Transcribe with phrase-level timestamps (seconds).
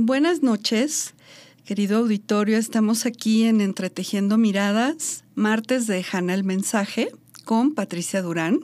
[0.00, 1.12] Buenas noches,
[1.64, 2.56] querido auditorio.
[2.56, 7.10] Estamos aquí en Entretejiendo Miradas, martes de Jana el Mensaje
[7.44, 8.60] con Patricia Durán.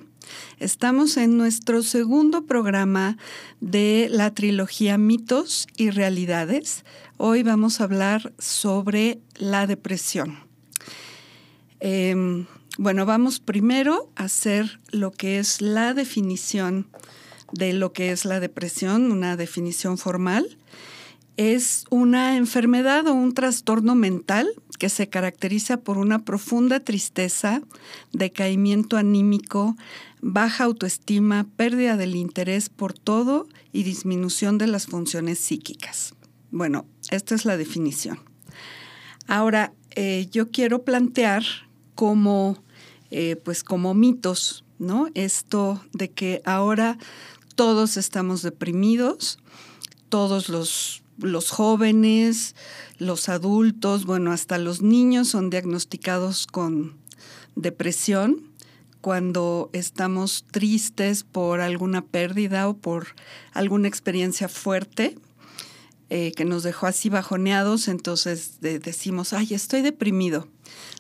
[0.61, 3.19] Estamos en nuestro segundo programa
[3.61, 6.85] de la trilogía Mitos y Realidades.
[7.17, 10.39] Hoy vamos a hablar sobre la depresión.
[11.81, 12.47] Em,
[12.79, 16.87] bueno, vamos primero a hacer lo que es la definición
[17.51, 20.59] de lo que es la depresión, una definición formal
[21.37, 27.63] es una enfermedad o un trastorno mental que se caracteriza por una profunda tristeza,
[28.13, 29.77] decaimiento anímico,
[30.21, 36.15] baja autoestima, pérdida del interés por todo y disminución de las funciones psíquicas.
[36.51, 38.21] Bueno, esta es la definición.
[39.27, 41.43] Ahora, eh, yo quiero plantear
[41.95, 42.63] como,
[43.11, 45.09] eh, pues como mitos, ¿no?
[45.15, 46.99] Esto de que ahora
[47.55, 49.39] todos estamos deprimidos,
[50.09, 52.55] todos los los jóvenes,
[52.99, 56.97] los adultos, bueno, hasta los niños son diagnosticados con
[57.57, 58.51] depresión
[59.01, 63.09] cuando estamos tristes por alguna pérdida o por
[63.53, 65.19] alguna experiencia fuerte
[66.11, 70.49] eh, que nos dejó así bajoneados, entonces decimos, ay, estoy deprimido.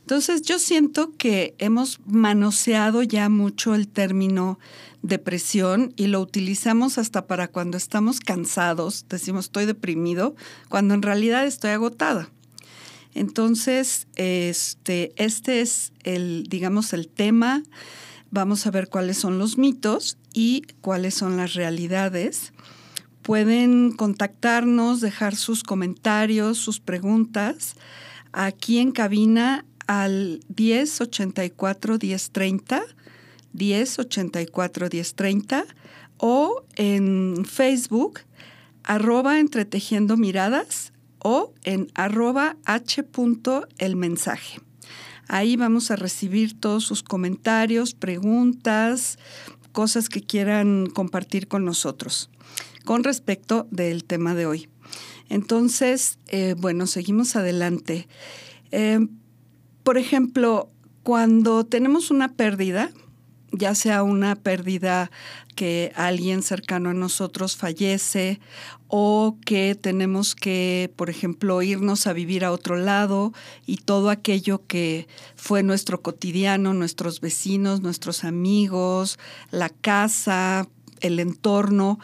[0.04, 4.58] Entonces yo siento que hemos manoseado ya mucho el término
[5.00, 10.36] depresión y lo utilizamos hasta para cuando estamos cansados, decimos estoy deprimido,
[10.68, 12.28] cuando en realidad estoy agotada.
[13.14, 17.62] Entonces, este, este es el, digamos, el tema.
[18.30, 22.52] Vamos a ver cuáles son los mitos y cuáles son las realidades.
[23.22, 27.74] Pueden contactarnos, dejar sus comentarios, sus preguntas
[28.34, 32.82] aquí en cabina al 1084 1030
[33.52, 35.64] 1084 1030
[36.18, 38.20] o en Facebook
[38.82, 43.04] arroba entretejiendo miradas o en arroba h.
[43.78, 44.60] el mensaje.
[45.26, 49.18] Ahí vamos a recibir todos sus comentarios, preguntas,
[49.72, 52.30] cosas que quieran compartir con nosotros
[52.84, 54.68] con respecto del tema de hoy.
[55.28, 58.06] Entonces, eh, bueno, seguimos adelante.
[58.70, 59.00] Eh,
[59.84, 60.70] por ejemplo,
[61.02, 62.90] cuando tenemos una pérdida,
[63.52, 65.10] ya sea una pérdida
[65.54, 68.40] que alguien cercano a nosotros fallece
[68.88, 73.32] o que tenemos que, por ejemplo, irnos a vivir a otro lado
[73.66, 75.06] y todo aquello que
[75.36, 79.18] fue nuestro cotidiano, nuestros vecinos, nuestros amigos,
[79.50, 80.66] la casa,
[81.00, 82.00] el entorno,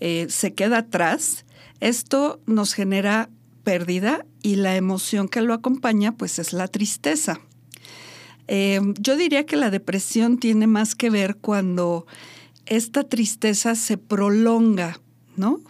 [0.00, 1.44] eh, se queda atrás,
[1.80, 3.28] esto nos genera
[3.62, 7.40] pérdida y la emoción que lo acompaña pues es la tristeza.
[8.48, 12.06] Eh, yo diría que la depresión tiene más que ver cuando
[12.66, 15.00] esta tristeza se prolonga,
[15.36, 15.60] ¿no?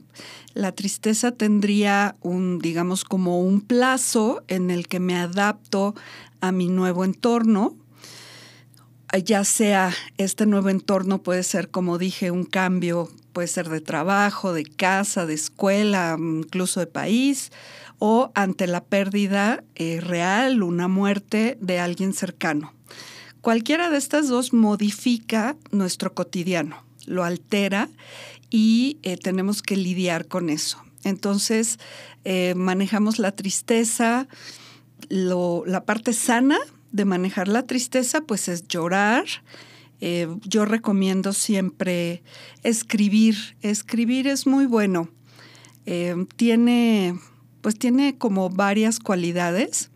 [0.55, 5.95] La tristeza tendría un, digamos, como un plazo en el que me adapto
[6.41, 7.77] a mi nuevo entorno,
[9.25, 14.53] ya sea este nuevo entorno puede ser, como dije, un cambio, puede ser de trabajo,
[14.53, 17.53] de casa, de escuela, incluso de país,
[18.05, 22.75] o ante la pérdida eh, real, una muerte de alguien cercano.
[23.43, 27.89] Cualquiera de estas dos modifica nuestro cotidiano, lo altera
[28.51, 30.83] y eh, tenemos que lidiar con eso.
[31.05, 31.79] Entonces,
[32.25, 34.27] eh, manejamos la tristeza,
[35.09, 36.59] la parte sana
[36.91, 39.27] de manejar la tristeza, pues es llorar.
[40.01, 42.25] yo recomiendo siempre
[42.65, 43.37] escribir.
[43.61, 45.09] Escribir es muy bueno.
[46.37, 47.15] tiene
[47.63, 49.91] pues tiene como varias cualidades.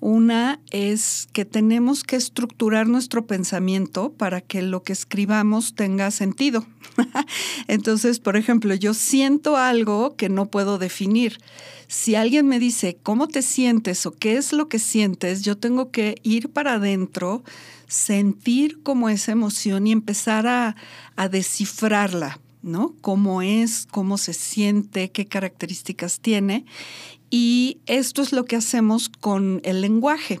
[0.00, 6.66] Una es que tenemos que estructurar nuestro pensamiento para que lo que escribamos tenga sentido.
[7.68, 11.38] Entonces, por ejemplo, yo siento algo que no puedo definir.
[11.86, 15.92] Si alguien me dice cómo te sientes o qué es lo que sientes, yo tengo
[15.92, 17.44] que ir para adentro,
[17.86, 20.74] sentir como esa emoción y empezar a,
[21.14, 22.40] a descifrarla.
[22.62, 22.94] ¿No?
[23.00, 26.64] Cómo es, cómo se siente, qué características tiene.
[27.30, 30.40] Y esto es lo que hacemos con el lenguaje.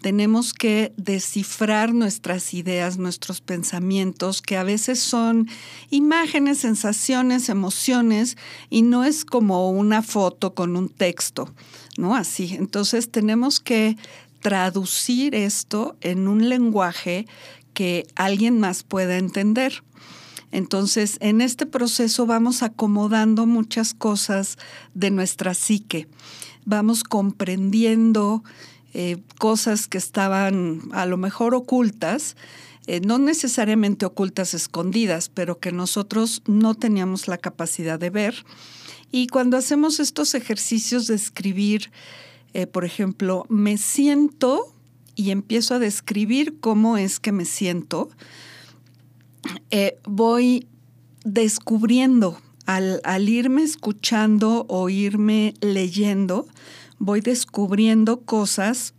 [0.00, 5.46] Tenemos que descifrar nuestras ideas, nuestros pensamientos, que a veces son
[5.90, 8.38] imágenes, sensaciones, emociones,
[8.70, 11.52] y no es como una foto con un texto,
[11.98, 12.14] ¿no?
[12.14, 12.54] Así.
[12.54, 13.98] Entonces tenemos que
[14.40, 17.26] traducir esto en un lenguaje
[17.74, 19.82] que alguien más pueda entender.
[20.52, 24.58] Entonces, en este proceso vamos acomodando muchas cosas
[24.94, 26.08] de nuestra psique,
[26.64, 28.42] vamos comprendiendo
[28.92, 32.36] eh, cosas que estaban a lo mejor ocultas,
[32.86, 38.44] eh, no necesariamente ocultas escondidas, pero que nosotros no teníamos la capacidad de ver.
[39.12, 41.92] Y cuando hacemos estos ejercicios de escribir,
[42.52, 44.74] eh, por ejemplo, me siento
[45.14, 48.08] y empiezo a describir cómo es que me siento,
[49.70, 50.66] eh, voy
[51.24, 56.46] descubriendo, al, irme escuchando o irme leyendo,
[56.98, 58.94] voy descubriendo cosas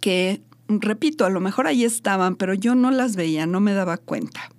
[0.00, 3.96] que, repito, a lo mejor ahí estaban, pero yo no las veía, no me daba
[3.96, 4.50] cuenta.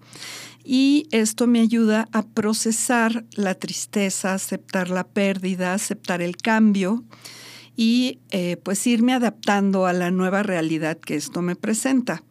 [0.64, 7.04] Y esto me ayuda a procesar la tristeza, aceptar la pérdida, aceptar el cambio
[7.76, 12.24] y eh, pues irme adaptando a la nueva realidad que esto me presenta.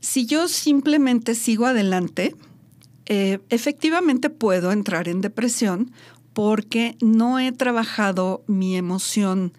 [0.00, 2.34] Si yo simplemente sigo adelante,
[3.06, 5.92] eh, efectivamente puedo entrar en depresión
[6.32, 9.52] porque no he trabajado mi emoción,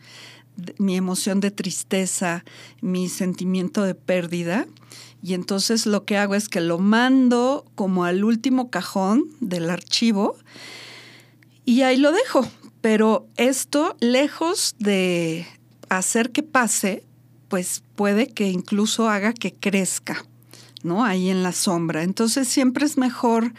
[0.77, 2.43] mi emoción de tristeza,
[2.81, 4.67] mi sentimiento de pérdida.
[5.21, 10.37] Y entonces lo que hago es que lo mando como al último cajón del archivo
[11.65, 12.47] y ahí lo dejo.
[12.81, 15.45] Pero esto, lejos de
[15.89, 17.03] hacer que pase,
[17.47, 20.25] pues puede que incluso haga que crezca,
[20.83, 21.03] ¿no?
[21.05, 22.03] Ahí en la sombra.
[22.03, 23.53] Entonces siempre es mejor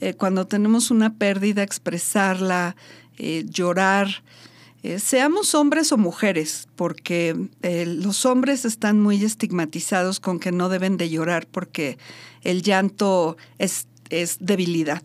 [0.00, 2.74] eh, cuando tenemos una pérdida expresarla,
[3.18, 4.22] eh, llorar,
[4.82, 10.96] eh, seamos hombres o mujeres, porque los hombres están muy estigmatizados con que no deben
[10.96, 11.98] de llorar porque
[12.42, 15.02] el llanto es, es debilidad.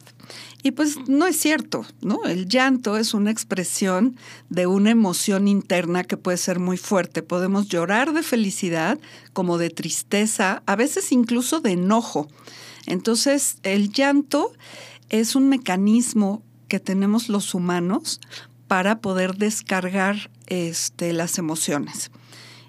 [0.64, 2.24] Y pues no es cierto, ¿no?
[2.26, 4.18] El llanto es una expresión
[4.50, 7.22] de una emoción interna que puede ser muy fuerte.
[7.22, 9.00] Podemos llorar de felicidad,
[9.34, 12.28] como de tristeza, a veces incluso de enojo.
[12.88, 14.54] Entonces, el llanto
[15.10, 18.20] es un mecanismo que tenemos los humanos
[18.68, 22.10] para poder descargar este, las emociones.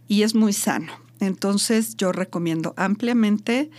[0.07, 0.93] Y es muy sano.
[1.21, 3.71] Entonces, yo recomiendo ampliamente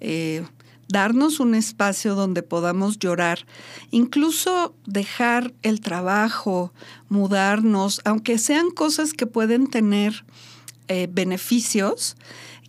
[0.00, 0.44] eh,
[0.92, 3.46] darnos un espacio donde podamos llorar,
[3.90, 6.72] incluso dejar el trabajo,
[7.08, 10.24] mudarnos, aunque sean cosas que pueden tener
[10.88, 12.16] eh, beneficios,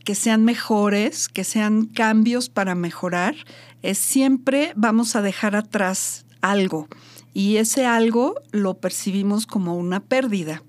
[0.06, 3.36] que sean mejores, que sean cambios para mejorar,
[3.94, 6.88] siempre vamos a dejar atrás algo
[7.34, 10.64] y ese algo lo percibimos como una pérdida.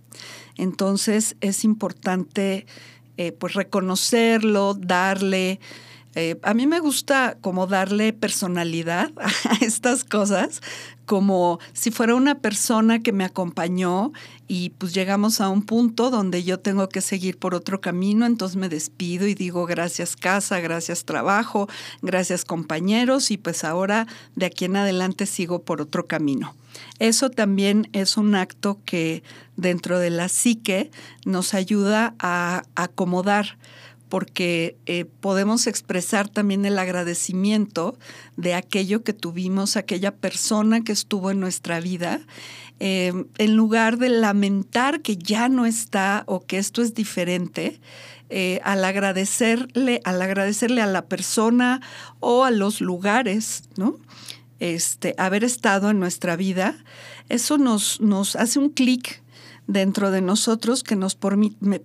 [0.57, 2.67] Entonces es importante
[3.17, 5.61] eh, pues reconocerlo, darle
[6.15, 10.61] eh, a mí me gusta como darle personalidad a estas cosas,
[11.07, 14.13] como si fuera una persona que me acompañó
[14.47, 18.57] y pues llegamos a un punto donde yo tengo que seguir por otro camino, entonces
[18.57, 21.69] me despido y digo gracias casa, gracias trabajo,
[22.03, 24.07] gracias compañeros y pues ahora
[24.37, 26.55] de aquí en adelante sigo por otro camino.
[26.99, 29.23] Eso también es un acto que
[29.57, 30.91] dentro de la psique
[31.25, 33.59] nos ayuda a acomodar
[34.15, 37.99] porque eh, podemos expresar también el agradecimiento
[38.37, 42.21] de aquello que tuvimos, aquella persona que estuvo en nuestra vida,
[42.79, 47.81] em, en lugar de lamentar que ya no está o que esto es diferente.
[48.31, 51.81] Eh, al agradecerle, al agradecerle a la persona
[52.21, 53.99] o a los lugares, ¿no?
[54.61, 56.77] Este, haber estado en nuestra vida,
[57.29, 59.24] eso nos, nos hace un clic
[59.67, 61.19] dentro de nosotros que nos,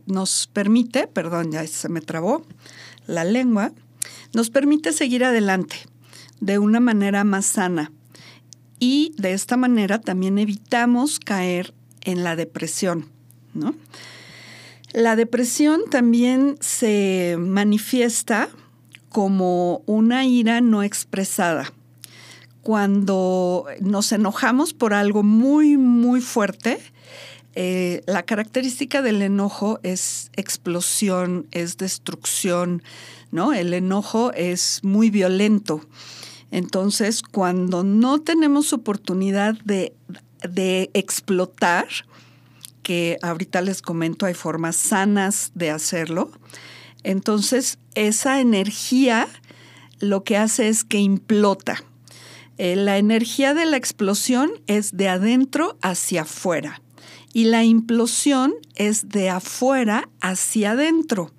[0.06, 2.46] nos permite, perdón, ya se me trabó
[3.08, 3.72] la lengua,
[4.34, 5.78] nos permite seguir adelante
[6.40, 7.92] de una manera más sana.
[8.80, 13.10] Y de esta manera también evitamos caer en la depresión.
[13.54, 13.76] ¿no?
[14.94, 18.50] La depresión también se manifiesta
[19.10, 21.74] como una ira no expresada.
[22.62, 26.80] Cuando nos enojamos por algo muy, muy fuerte,
[27.62, 32.82] eh, la característica del enojo es explosión, es destrucción,
[33.32, 33.52] ¿no?
[33.52, 35.82] El enojo es muy violento.
[36.52, 39.94] Entonces, cuando no tenemos oportunidad de,
[40.50, 41.86] de explotar,
[42.82, 46.32] que ahorita les comento, hay formas sanas de hacerlo,
[47.04, 49.28] entonces esa energía
[50.00, 51.84] lo que hace es que implota.
[52.58, 56.82] Eh, la energía de la explosión es de adentro hacia afuera
[57.34, 61.32] y la implosión es de afuera hacia adentro.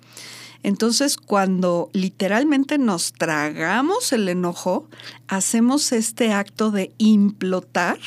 [0.63, 4.87] Entonces, cuando literalmente nos tragamos el enojo,
[5.27, 7.99] hacemos este acto de implotar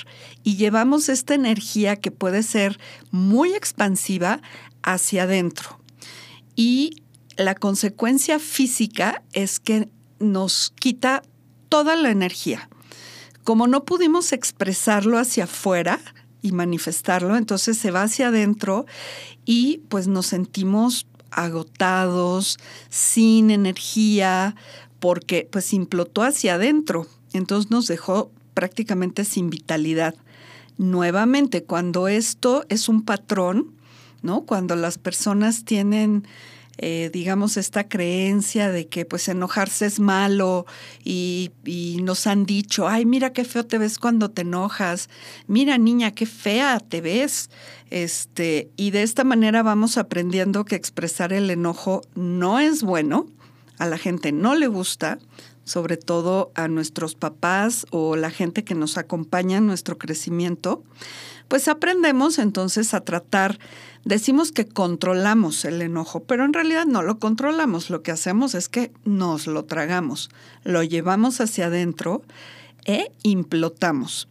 [0.45, 2.79] y llevamos esta energía que puede ser
[3.11, 4.41] muy expansiva
[4.83, 5.81] hacia adentro.
[6.55, 7.03] Y
[7.37, 9.89] la consecuencia física es que
[10.21, 11.23] nos quita
[11.69, 12.69] toda la energía.
[13.43, 15.99] Como no pudimos expresarlo hacia afuera,
[16.45, 18.85] y manifestarlo, entonces se va hacia adentro
[19.47, 22.59] y pues nos sentimos agotados,
[22.91, 24.55] sin energía,
[25.01, 30.15] porque pues implotó hacia adentro, entonces nos dejó prácticamente sin vitalidad.
[30.77, 33.71] Nuevamente, cuando esto es un patrón,
[34.21, 34.43] ¿no?
[34.43, 36.27] Cuando las personas tienen
[36.79, 40.67] eh, digamos, esta creencia de que pues enojarse es malo
[41.05, 45.09] y, y, nos han dicho, ay, mira qué feo te ves cuando te enojas,
[45.47, 47.51] mira niña, qué fea te ves.
[47.91, 53.27] Este, y de esta manera vamos aprendiendo que expresar el enojo no es bueno,
[53.79, 55.19] a la gente no le gusta,
[55.65, 60.83] sobre todo a nuestros papás o la gente que nos acompaña en nuestro crecimiento,
[61.49, 63.59] pues aprendemos entonces a tratar
[64.05, 67.89] Decimos que controlamos el enojo, pero en realidad no lo controlamos.
[67.89, 70.29] Lo que hacemos es que nos lo tragamos,
[70.63, 72.23] lo llevamos hacia adentro
[72.85, 74.29] e implotamos.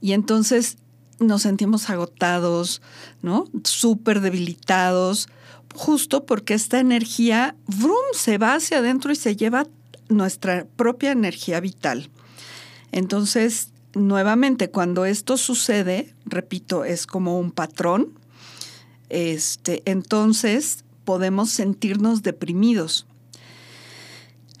[0.00, 0.78] Y entonces
[1.18, 2.82] nos sentimos agotados,
[3.20, 3.46] ¿no?
[3.64, 5.28] Súper debilitados,
[5.74, 9.66] justo porque esta energía, ¡vrum!, se va hacia adentro y se lleva
[10.08, 12.10] nuestra propia energía vital.
[12.92, 18.12] Entonces, nuevamente, cuando esto sucede, repito, es como un patrón,
[19.08, 23.06] este, entonces podemos sentirnos deprimidos.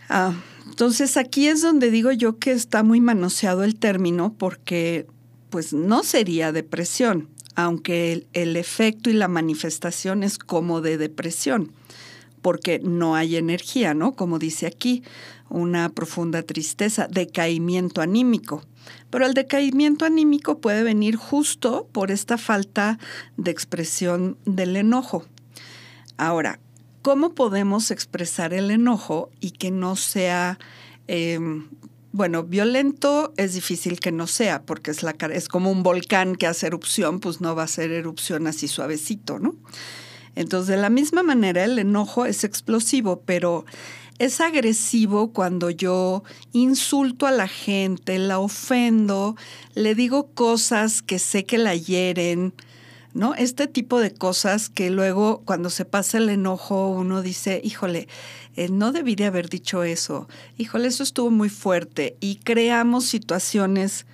[0.08, 0.34] Ah,
[0.66, 5.06] entonces aquí es donde digo yo que está muy manoseado el término porque
[5.50, 11.72] pues no sería depresión, aunque el, el efecto y la manifestación es como de depresión,
[12.42, 14.14] porque no hay energía, ¿no?
[14.14, 15.02] Como dice aquí,
[15.48, 18.62] una profunda tristeza, decaimiento anímico.
[19.10, 22.98] Pero el decaimiento anímico puede venir justo por esta falta
[23.36, 25.24] de expresión del enojo.
[26.16, 26.60] Ahora,
[27.02, 30.58] ¿cómo podemos expresar el enojo y que no sea,
[31.06, 31.68] em,
[32.12, 36.46] bueno, violento es difícil que no sea, porque es, la, es como un volcán que
[36.46, 39.54] hace erupción, pues no va a ser erupción así suavecito, ¿no?
[40.34, 43.64] Entonces, de la misma manera, el enojo es explosivo, pero
[44.18, 49.36] es agresivo cuando yo insulto a la gente, la ofendo,
[49.74, 52.54] le digo cosas que sé que la hieren,
[53.12, 53.34] ¿no?
[53.34, 58.08] Este tipo de cosas que luego cuando se pasa el enojo uno dice, híjole,
[58.56, 64.06] eh, no debí de haber dicho eso, híjole, eso estuvo muy fuerte y creamos situaciones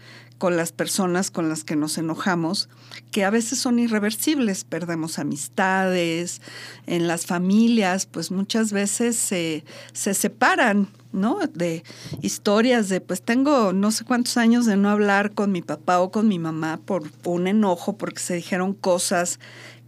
[0.43, 2.69] con las personas con las que nos enojamos,
[3.13, 6.43] que a veces son irreversibles, perdemos amistades,
[6.89, 11.39] en las familias, pues muchas veces se, se separan, ¿no?
[11.47, 11.85] De
[12.23, 16.11] historias de, pues tengo no sé cuántos años de no hablar con mi papá o
[16.11, 19.39] con mi mamá por un enojo, porque se dijeron cosas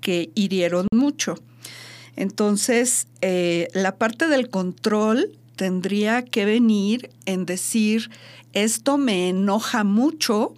[0.01, 1.35] que hirieron mucho.
[2.15, 8.11] Entonces, eh, la parte del control tendría que venir en decir,
[8.55, 10.55] esto me enoja mucho,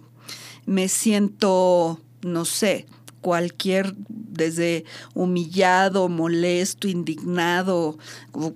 [0.65, 2.85] me siento, no sé,
[3.21, 7.97] cualquier, desde humillado, molesto, indignado,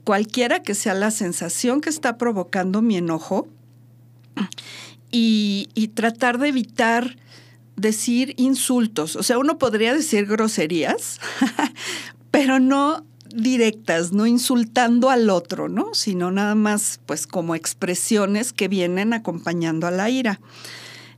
[0.04, 3.48] cualquiera que sea la sensación que está provocando mi enojo,
[5.12, 7.18] y, y tratar de evitar
[7.76, 9.16] decir insultos.
[9.16, 11.20] O sea, uno podría decir groserías,
[12.32, 15.94] pero no directas, no insultando al otro, ¿no?
[15.94, 20.40] Sino nada más, pues, como expresiones que vienen acompañando a la ira.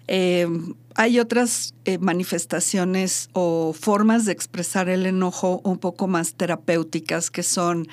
[0.08, 0.48] Eh,
[0.96, 7.44] hay otras eh, manifestaciones o formas de expresar el enojo un poco más terapéuticas que
[7.44, 7.88] son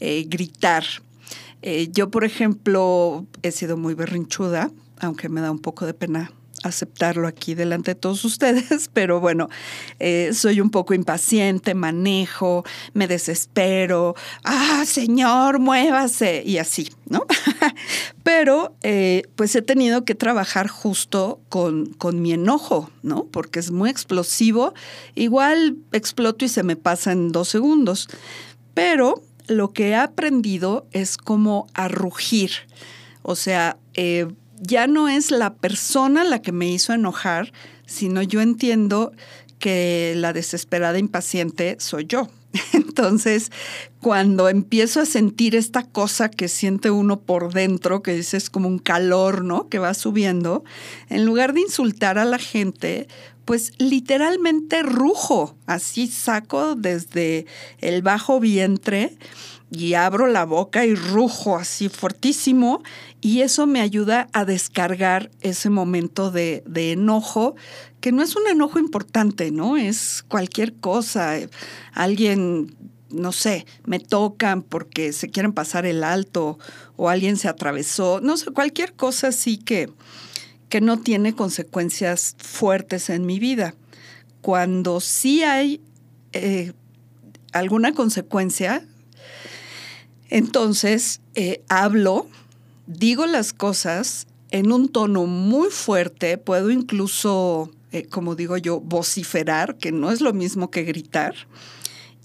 [0.00, 0.84] eh, gritar.
[1.92, 6.30] yo, por ejemplo, he sido muy berrinchuda, aunque me da un poco de pena
[6.68, 9.48] aceptarlo aquí delante de todos ustedes, pero bueno,
[9.98, 17.26] eh, soy un poco impaciente, manejo, me desespero, ah, señor, muévase, y así, ¿no?
[18.22, 23.24] pero eh, pues he tenido que trabajar justo con, con mi enojo, ¿no?
[23.24, 24.74] Porque es muy explosivo,
[25.14, 28.08] igual exploto y se me pasa en dos segundos,
[28.74, 32.50] pero lo que he aprendido es como a rugir,
[33.22, 34.26] o sea, eh,
[34.60, 37.52] ya no es la persona la que me hizo enojar,
[37.86, 39.12] sino yo entiendo
[39.58, 42.28] que la desesperada impaciente soy yo.
[42.72, 43.50] Entonces,
[44.00, 48.78] cuando empiezo a sentir esta cosa que siente uno por dentro, que es como un
[48.78, 49.68] calor, ¿no?
[49.68, 50.64] Que va subiendo,
[51.08, 53.08] en lugar de insultar a la gente,
[53.44, 57.46] pues literalmente rujo, así saco desde
[57.78, 59.16] el bajo vientre
[59.70, 62.82] y abro la boca y rujo así fuertísimo
[63.20, 67.56] y eso me ayuda a descargar ese momento de, enojo,
[68.00, 69.76] que no es un enojo importante, ¿no?
[69.76, 71.36] Es cualquier cosa.
[71.92, 72.76] Alguien,
[73.10, 76.58] no sé, me tocan porque se quieren pasar el alto
[76.96, 79.90] o alguien se atravesó, no sé, cualquier cosa así que,
[80.68, 83.74] que no tiene consecuencias fuertes en mi vida.
[84.42, 85.80] Cuando sí hay
[86.32, 86.74] eh,
[87.52, 88.86] alguna consecuencia,
[90.30, 92.26] entonces, eh, hablo,
[92.86, 99.76] digo las cosas en un tono muy fuerte, puedo incluso eh, como digo yo, vociferar,
[99.76, 101.36] que no es lo mismo que gritar.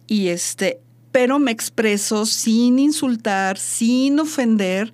[0.08, 0.79] Y este,
[1.12, 4.91] pero me expreso sin insultar, sin ofender,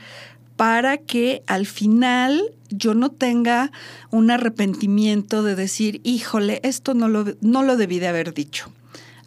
[0.57, 3.71] para que al final yo no tenga
[4.11, 8.69] un arrepentimiento de decir, híjole, esto no lo, no lo debí de haber dicho.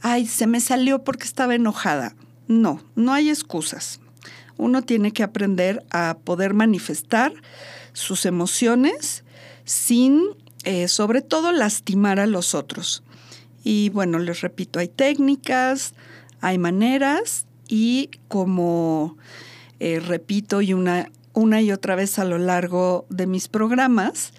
[0.02, 2.14] Ay, se me salió porque estaba enojada.
[2.48, 4.00] No, no hay excusas.
[4.56, 7.32] Uno tiene que aprender a poder manifestar
[7.92, 9.24] sus emociones
[9.64, 10.22] sin,
[10.64, 13.02] eh, sobre todo, lastimar a los otros.
[13.62, 15.94] Y bueno, les repito, hay técnicas,
[16.40, 19.16] hay maneras y como
[19.78, 24.32] eh, repito y una, una y otra vez a lo largo de mis programas,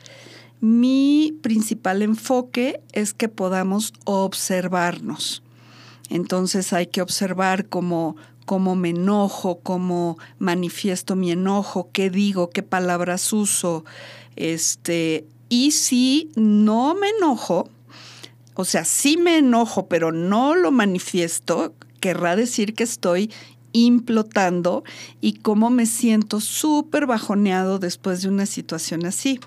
[0.62, 5.44] mi principal enfoque es que podamos observarnos.
[6.10, 12.64] Entonces hay que observar cómo, cómo me enojo, cómo manifiesto mi enojo, qué digo, qué
[12.64, 13.86] palabras uso.
[14.36, 17.70] Este, y si no me enojo,
[18.56, 23.32] o sea, sí me enojo, pero no lo manifiesto, querrá decir que estoy
[23.72, 24.84] implotando
[25.22, 29.40] y cómo me siento súper bajoneado después de una situación así.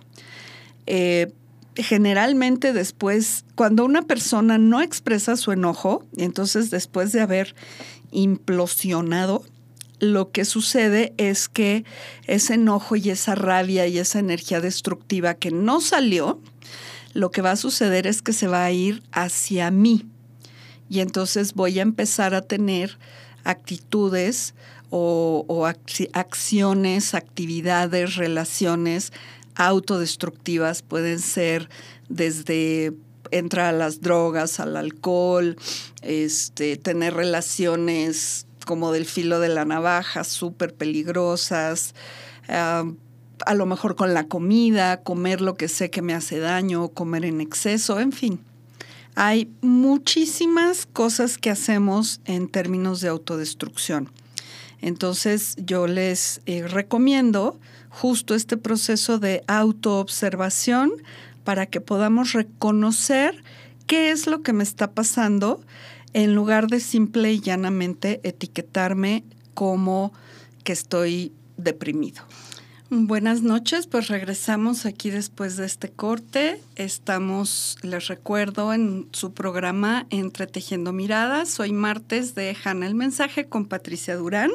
[0.86, 1.32] Eh,
[1.76, 7.54] generalmente después, cuando una persona no expresa su enojo, entonces después de haber
[8.10, 9.44] implosionado,
[9.98, 11.84] lo que sucede es que
[12.26, 16.40] ese enojo y esa rabia y esa energía destructiva que no salió,
[17.14, 20.06] lo que va a suceder es que se va a ir hacia mí.
[20.88, 22.98] Y entonces voy a empezar a tener
[23.44, 24.54] actitudes
[24.90, 25.66] o,
[26.12, 29.12] acciones, actividades, relaciones
[29.54, 30.82] autodestructivas.
[30.82, 31.68] Pueden ser
[32.08, 32.92] desde
[33.30, 35.56] entrar a las drogas, al alcohol,
[36.02, 41.94] este, tener relaciones como del filo de la navaja, súper peligrosas,
[42.48, 47.24] a lo mejor con la comida, comer lo que sé que me hace daño, comer
[47.24, 48.40] en exceso, en fin.
[49.14, 54.10] Hay muchísimas cosas que hacemos en términos de autodestrucción.
[54.80, 57.58] Entonces yo les eh, recomiendo
[57.92, 60.90] justo este proceso de autoobservación
[61.44, 63.44] para que podamos reconocer
[63.86, 65.60] qué es lo que me está pasando
[66.14, 69.24] en lugar de simple y llanamente etiquetarme
[69.54, 70.12] como
[70.64, 72.22] que estoy deprimido.
[72.88, 76.60] Buenas noches, pues regresamos aquí después de este corte.
[76.76, 81.58] Estamos, les recuerdo, en su programa Entretejiendo Miradas.
[81.58, 84.50] Hoy martes de Hanna el Mensaje con Patricia Durán.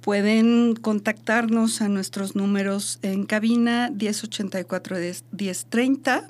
[0.00, 6.26] Pueden contactarnos a nuestros números en cabina 1084-1030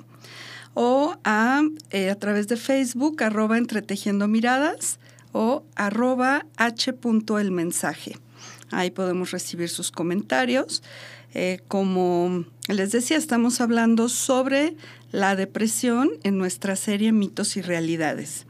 [0.73, 4.99] o a, eh, a través de Facebook, arroba Entretejiendo Miradas
[5.31, 6.93] o arroba h.
[8.71, 10.83] Ahí podemos recibir sus comentarios.
[11.33, 14.75] Eh, como les decía, estamos hablando sobre
[15.11, 18.45] la depresión en nuestra serie Mitos y Realidades.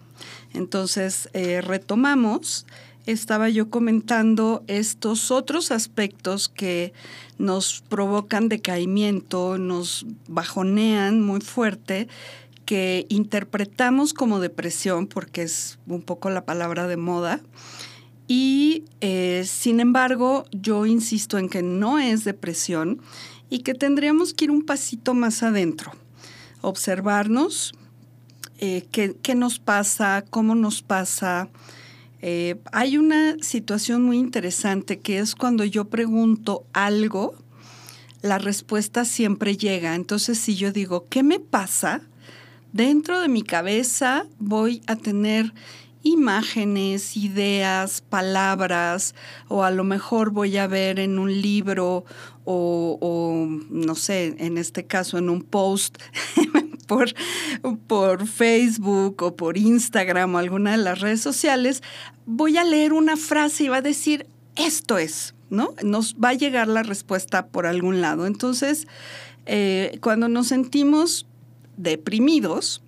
[0.54, 2.66] Entonces, eh, retomamos,
[3.06, 6.94] estaba yo comentando estos otros aspectos que
[7.38, 12.08] nos provocan decaimiento, nos bajonean muy fuerte,
[12.66, 17.42] que interpretamos como depresión, porque es un poco la palabra de moda,
[18.28, 23.02] y eh, sin embargo, yo insisto en que no es depresión
[23.50, 25.92] y que tendríamos que ir un pasito más adentro,
[26.62, 27.74] observarnos
[28.60, 31.50] eh, qué, nos pasa, cómo nos pasa.
[32.22, 37.34] Eh, hay una situación muy interesante que es cuando yo pregunto algo,
[38.22, 39.96] la respuesta siempre llega.
[39.96, 42.02] Entonces, si yo digo, ¿qué me pasa?
[42.74, 45.54] Dentro de mi cabeza voy a tener
[46.04, 49.14] imágenes, ideas, palabras,
[49.48, 52.06] o a lo mejor voy a ver en un libro
[52.44, 55.98] o, no sé, en este caso en un post
[57.88, 61.82] por, Facebook o por Instagram o alguna de las redes sociales,
[62.26, 65.74] voy a leer una frase y va a decir, esto es, ¿no?
[65.84, 68.26] Nos va a llegar la respuesta por algún lado.
[68.26, 68.88] Entonces,
[69.46, 71.26] eh, cuando nos sentimos
[71.78, 72.84] deprimidos,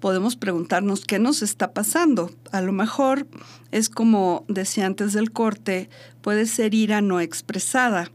[0.00, 2.30] podemos preguntarnos qué nos está pasando.
[2.50, 3.26] A lo mejor
[3.70, 5.88] es como decía antes del corte,
[6.22, 8.10] puede ser ira no expresada,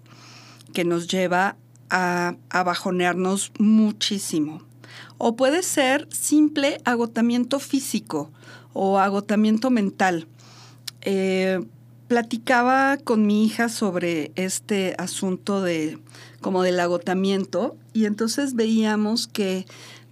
[0.73, 1.55] que nos lleva
[1.89, 4.61] a, bajonearnos muchísimo.
[5.17, 8.31] O puede ser simple agotamiento físico
[8.73, 10.27] o agotamiento mental.
[11.01, 11.59] Eh,
[12.07, 15.99] platicaba con mi hija sobre este asunto de
[16.41, 19.65] como del agotamiento y entonces veíamos que,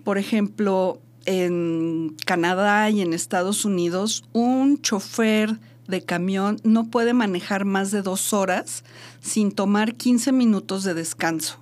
[0.04, 7.66] por ejemplo, en Canadá y en Estados Unidos, un chofer de camión no puede manejar
[7.66, 8.84] más de dos horas
[9.22, 11.58] sin tomar 15 minutos de descanso.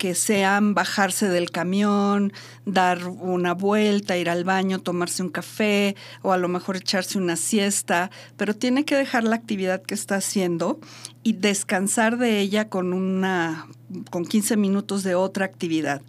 [0.00, 2.32] Que sean bajarse del camión,
[2.64, 7.36] dar una vuelta, ir al baño, tomarse un café o a lo mejor echarse una
[7.36, 10.80] siesta, pero tiene que dejar la actividad que está haciendo
[11.22, 13.66] y descansar de ella con una
[14.08, 16.00] con 15 minutos de otra actividad.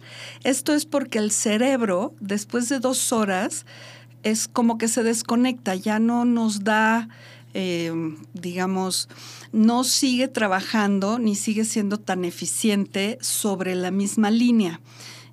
[0.42, 3.66] Esto es porque el cerebro, después de dos horas,
[4.22, 7.10] es como que se desconecta, ya no nos da
[7.54, 7.92] eh,
[8.34, 9.08] digamos,
[9.52, 14.80] no sigue trabajando ni sigue siendo tan eficiente sobre la misma línea.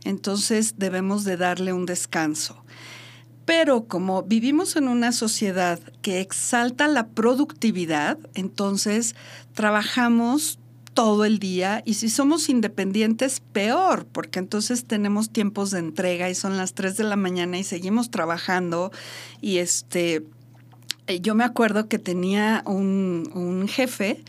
[0.04, 2.64] Entonces debemos de darle un descanso.
[3.46, 9.16] Pero como vivimos en una sociedad que exalta la productividad, entonces
[9.54, 10.60] trabajamos
[10.94, 16.36] todo el día y si somos independientes, peor, porque entonces tenemos tiempos de entrega y
[16.36, 18.92] son las 3 de la mañana y seguimos trabajando
[19.42, 20.24] y este
[21.18, 24.24] yo me acuerdo que tenía un, jefe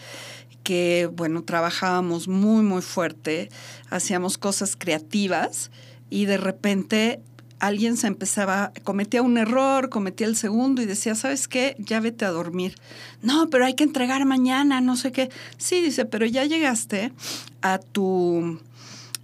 [0.65, 3.51] que, bueno, trabajábamos muy, muy fuerte,
[3.91, 5.71] hacíamos cosas creativas
[6.09, 7.21] y de repente
[7.59, 11.77] alguien se empezaba, cometía un error, cometía el segundo y decía, ¿sabes qué?
[11.79, 12.75] Ya vete a dormir.
[13.21, 15.31] No, pero hay que entregar mañana, no sé qué.
[15.59, 17.13] Sí, dice, pero ya llegaste
[17.61, 18.59] a tu,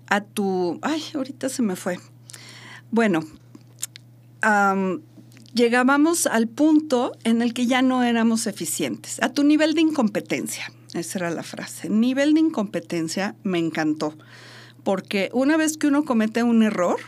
[0.08, 1.98] a tu, ay, ahorita se me fue.
[2.90, 3.20] Bueno,
[5.56, 10.70] llegábamos al punto en el que ya no éramos eficientes, a tu nivel de incompetencia.
[10.92, 11.88] Esa era la frase.
[11.88, 14.14] Nivel de incompetencia me encantó,
[14.84, 16.98] porque una vez que uno comete un error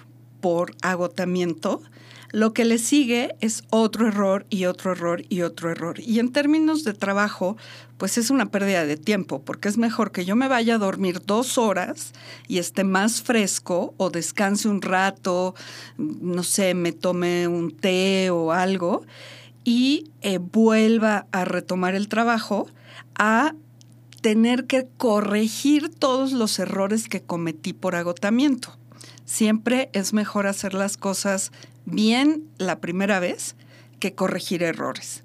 [0.40, 1.82] por agotamiento,
[2.30, 5.98] lo que le sigue es otro error y otro error y otro error.
[6.00, 7.56] Y en términos de trabajo,
[7.96, 11.22] pues es una pérdida de tiempo, porque es mejor que yo me vaya a dormir
[11.24, 12.12] dos horas
[12.46, 15.54] y esté más fresco o descanse un rato,
[15.96, 19.04] no sé, me tome un té o algo
[19.64, 22.68] y eh, vuelva a retomar el trabajo
[23.14, 23.54] a
[24.20, 28.76] tener que corregir todos los errores que cometí por agotamiento.
[29.24, 31.52] Siempre es mejor hacer las cosas
[31.90, 33.56] bien la primera vez
[34.00, 35.24] que corregir errores.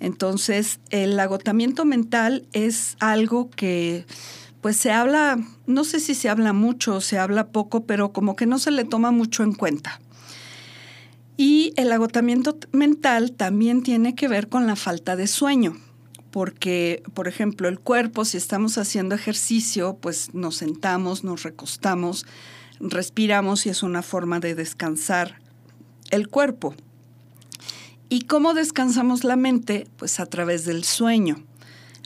[0.00, 4.04] Entonces, el agotamiento mental es algo que
[4.60, 8.34] pues se habla, no sé si se habla mucho o se habla poco, pero como
[8.34, 10.00] que no se le toma mucho en cuenta.
[11.36, 15.76] Y el agotamiento mental también tiene que ver con la falta de sueño,
[16.30, 22.26] porque, por ejemplo, el cuerpo, si estamos haciendo ejercicio, pues nos sentamos, nos recostamos,
[22.80, 25.45] respiramos y es una forma de descansar
[26.10, 26.74] el cuerpo.
[28.08, 29.86] ¿Y cómo descansamos la mente?
[29.96, 31.42] Pues a través del sueño.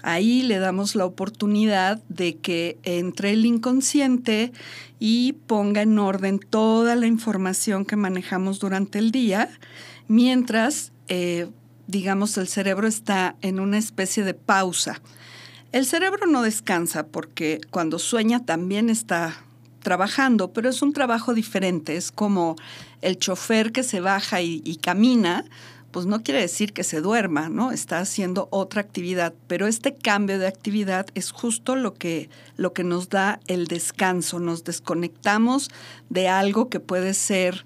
[0.02, 4.52] Ahí le damos la oportunidad de que entre el inconsciente
[4.98, 9.50] y ponga en orden toda la información que manejamos durante el día,
[10.08, 11.48] mientras, eh,
[11.86, 15.02] digamos, el cerebro está en una especie de pausa.
[15.72, 19.44] El cerebro no descansa porque cuando sueña también está
[19.82, 21.96] trabajando, pero es un trabajo diferente.
[21.96, 22.56] Es como
[23.02, 25.44] el chofer que se baja y, camina,
[25.90, 27.72] pues no quiere decir que se duerma, ¿no?
[27.72, 32.84] Está haciendo otra actividad, pero este cambio de actividad es justo lo que, lo que
[32.84, 35.70] nos da el descanso, nos desconectamos
[36.08, 37.64] de algo que puede ser,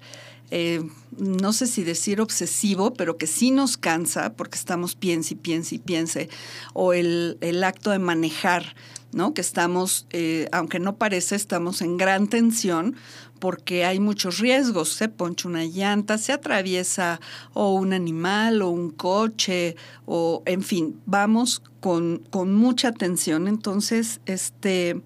[0.49, 0.81] eh,
[1.17, 5.75] no sé si decir obsesivo, pero que sí nos cansa porque estamos piense y piense
[5.75, 6.29] y piense,
[6.73, 8.75] o el, el acto de manejar
[9.15, 9.33] ¿no?
[9.33, 12.97] Que estamos, eh, aunque no parece, estamos en gran tensión
[13.39, 14.89] porque hay muchos riesgos.
[14.89, 17.19] Se poncha una llanta, se atraviesa
[17.53, 23.47] o un animal o un coche o, en fin, vamos con, con mucha tensión.
[23.47, 25.01] Entonces, este,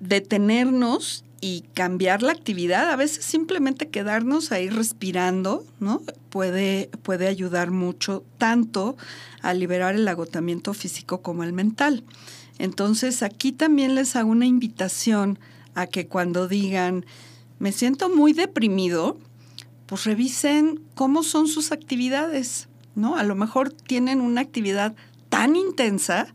[0.00, 6.02] detenernos y cambiar la actividad, a veces simplemente quedarnos ahí respirando, ¿no?
[6.30, 8.96] Puede, puede ayudar mucho tanto
[9.40, 12.02] a liberar el agotamiento físico como el mental.
[12.58, 15.38] Entonces aquí también les hago una invitación
[15.74, 17.06] a que cuando digan,
[17.58, 19.18] me siento muy deprimido,
[19.86, 23.16] pues revisen cómo son sus actividades, ¿no?
[23.16, 24.94] A lo mejor tienen una actividad
[25.28, 26.32] tan intensa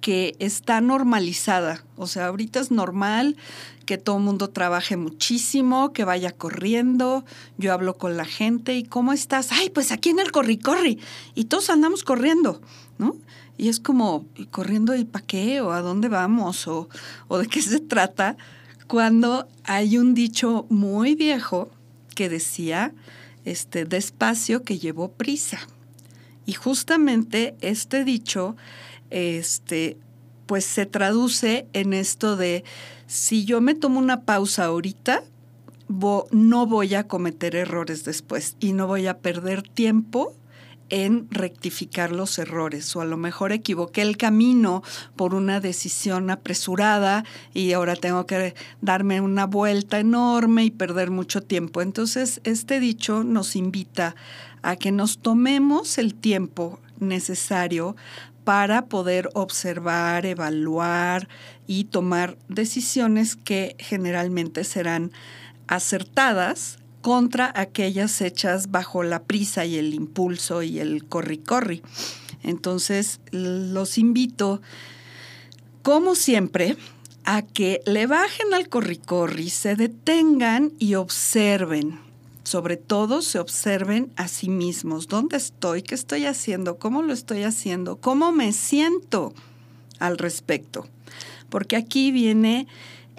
[0.00, 1.84] que está normalizada.
[1.96, 3.36] O sea, ahorita es normal
[3.86, 7.24] que todo el mundo trabaje muchísimo, que vaya corriendo.
[7.58, 9.52] Yo hablo con la gente y ¿cómo estás?
[9.52, 10.98] Ay, pues aquí en el corri corri.
[11.34, 12.60] Y todos andamos corriendo,
[12.98, 13.16] ¿no?
[13.58, 15.60] Y es como, corriendo y para qué?
[15.60, 16.66] ¿O a dónde vamos?
[16.66, 16.88] ¿O,
[17.28, 18.36] ¿O de qué se trata?
[18.90, 21.70] Cuando hay un dicho muy viejo
[22.16, 22.92] que decía,
[23.44, 25.60] este, despacio que llevó prisa.
[26.44, 28.56] Y justamente este dicho,
[29.10, 29.96] este,
[30.46, 32.64] pues se traduce en esto de,
[33.06, 35.22] si yo me tomo una pausa ahorita,
[36.32, 40.34] no voy a cometer errores después y no voy a perder tiempo
[40.90, 44.82] en rectificar los errores o a lo mejor equivoqué el camino
[45.16, 47.24] por una decisión apresurada
[47.54, 51.80] y ahora tengo que darme una vuelta enorme y perder mucho tiempo.
[51.80, 54.16] Entonces, este dicho nos invita
[54.62, 57.96] a que nos tomemos el tiempo necesario
[58.44, 61.28] para poder observar, evaluar
[61.66, 65.12] y tomar decisiones que generalmente serán
[65.68, 71.82] acertadas contra aquellas hechas bajo la prisa y el impulso y el corri-corri.
[72.42, 74.60] Entonces, los invito,
[75.82, 76.76] como siempre,
[77.24, 82.00] a que le bajen al corri-corri, se detengan y observen.
[82.42, 85.06] Sobre todo se observen a sí mismos.
[85.06, 85.82] ¿Dónde estoy?
[85.82, 86.78] ¿Qué estoy haciendo?
[86.78, 87.96] ¿Cómo lo estoy haciendo?
[87.96, 89.34] ¿Cómo me siento
[89.98, 90.88] al respecto?
[91.50, 92.66] Porque aquí viene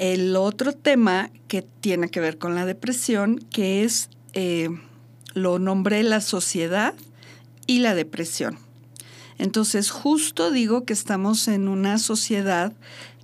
[0.01, 4.69] el otro tema que tiene que ver con la depresión, que es, eh,
[5.35, 6.95] lo nombré la sociedad
[7.67, 8.57] y la depresión.
[9.37, 12.73] Entonces, justo digo que estamos en una sociedad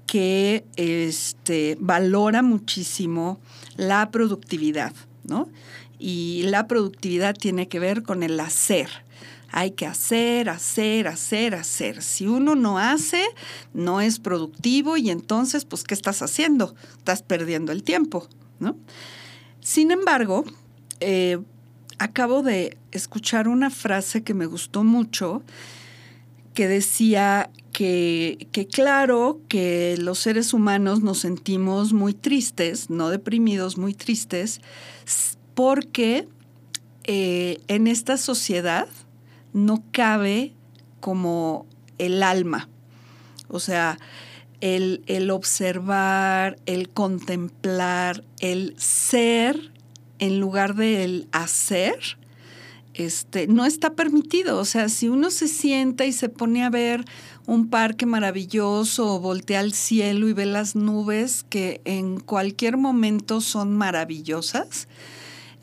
[0.05, 3.39] que este, valora muchísimo
[3.75, 5.49] la productividad, ¿no?
[5.97, 8.87] Y la productividad tiene que ver con el hacer,
[9.57, 12.03] hay que hacer, hacer, hacer, hacer.
[12.03, 13.23] Si uno no hace,
[13.73, 16.75] no es productivo y entonces, pues, ¿qué estás haciendo?
[16.99, 18.27] Estás perdiendo el tiempo,
[18.59, 18.77] ¿no?
[19.59, 20.45] Sin embargo,
[20.99, 21.39] eh,
[21.97, 25.41] acabo de escuchar una frase que me gustó mucho
[26.53, 33.79] que decía que, que, claro que los seres humanos nos sentimos muy tristes, no deprimidos,
[33.79, 34.61] muy tristes,
[35.55, 36.27] porque
[37.05, 38.87] eh, en esta sociedad
[39.53, 40.53] no cabe
[40.99, 41.65] como
[41.97, 42.69] el alma.
[43.47, 43.97] O sea,
[44.61, 49.71] el, el, observar, el contemplar, el ser
[50.19, 52.17] en lugar del hacer,
[52.93, 54.57] este, no está permitido.
[54.57, 57.05] O sea, si uno se sienta y se pone a ver
[57.45, 63.39] un parque maravilloso o voltea al cielo y ve las nubes que en cualquier momento
[63.39, 64.87] son maravillosas,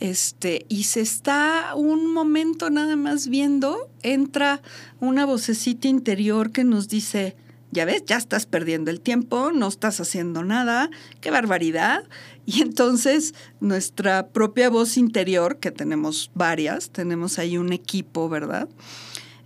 [0.05, 4.61] este, y se está un momento nada más viendo, entra
[5.01, 7.37] una vocecita interior que nos dice,
[7.71, 10.91] ya ves, ya estás perdiendo el tiempo, no estás haciendo nada,
[11.23, 12.05] qué barbaridad.
[12.47, 18.69] Y entonces nuestra propia voz interior, que tenemos varias, tenemos ahí un equipo, ¿verdad?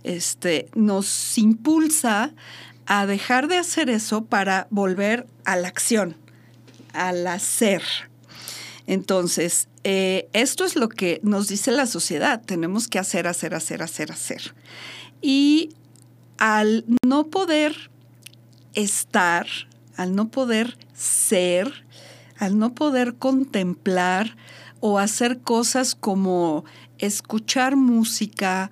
[0.03, 2.33] Este, nos impulsa
[2.85, 6.17] a dejar de hacer eso para volver a la acción,
[6.91, 8.08] al hacer.
[8.89, 12.41] Entonces, eh, esto es lo que nos dice la sociedad.
[12.43, 14.55] Tenemos que hacer, hacer, hacer, hacer, hacer.
[15.21, 15.69] Y
[16.39, 17.91] al no poder
[18.73, 19.45] estar,
[19.95, 21.85] al no poder ser,
[22.39, 24.35] al no poder contemplar
[24.79, 26.65] o hacer cosas como
[26.97, 28.71] escuchar música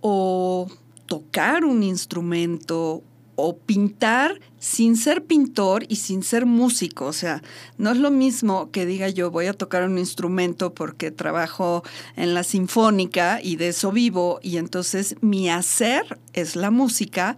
[0.00, 0.66] o
[1.06, 3.04] tocar un instrumento
[3.36, 7.06] o pintar sin ser pintor y sin ser músico.
[7.06, 7.42] O sea,
[7.78, 11.82] no es lo mismo que diga yo voy a tocar un instrumento porque trabajo
[12.14, 17.36] en la sinfónica y de eso vivo y entonces mi hacer es la música,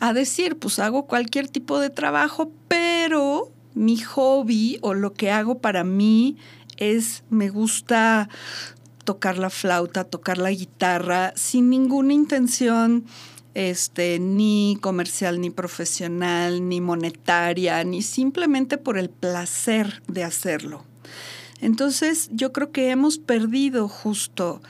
[0.00, 5.60] a decir, pues hago cualquier tipo de trabajo, pero mi hobby o lo que hago
[5.60, 6.36] para mí
[6.76, 8.28] es, me gusta
[9.04, 13.04] tocar la flauta, tocar la guitarra, sin ninguna intención
[13.54, 20.84] este, ni comercial, ni profesional, ni monetaria, ni simplemente por el placer de hacerlo.
[21.60, 24.60] Entonces, yo creo que hemos perdido justo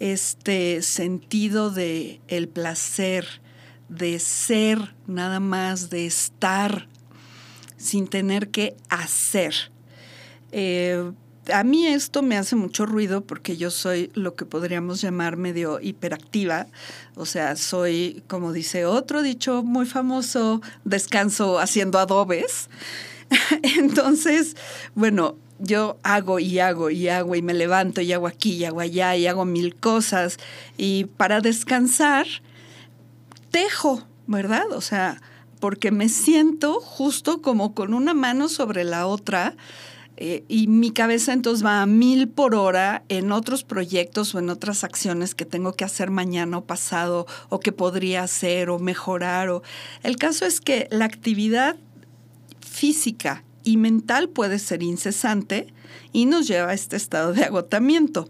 [0.00, 3.40] este sentido de el placer,
[3.88, 6.88] de ser nada más, de estar
[7.76, 9.54] sin tener que hacer.
[10.50, 11.12] Eh,
[11.52, 15.80] a mí esto me hace mucho ruido porque yo soy lo que podríamos llamar medio
[15.80, 16.66] hiperactiva,
[17.16, 22.68] o sea, soy, como dice otro dicho muy famoso, descanso haciendo adobes.
[23.62, 24.56] Entonces,
[24.94, 28.80] bueno, yo hago y hago y hago y me levanto y hago aquí y hago
[28.80, 30.38] allá y hago mil cosas
[30.76, 32.26] y para descansar,
[33.50, 34.70] tejo, ¿verdad?
[34.72, 35.20] O sea,
[35.60, 39.54] porque me siento justo como con una mano sobre la otra
[40.24, 44.50] eh, y mi cabeza entonces va a mil por hora en otros proyectos o en
[44.50, 49.48] otras acciones que tengo que hacer mañana o pasado o que podría hacer o mejorar.
[49.48, 49.64] O...
[50.04, 51.74] El caso es que la actividad
[52.60, 55.74] física y mental puede ser incesante
[56.12, 58.28] y nos lleva a este estado de agotamiento.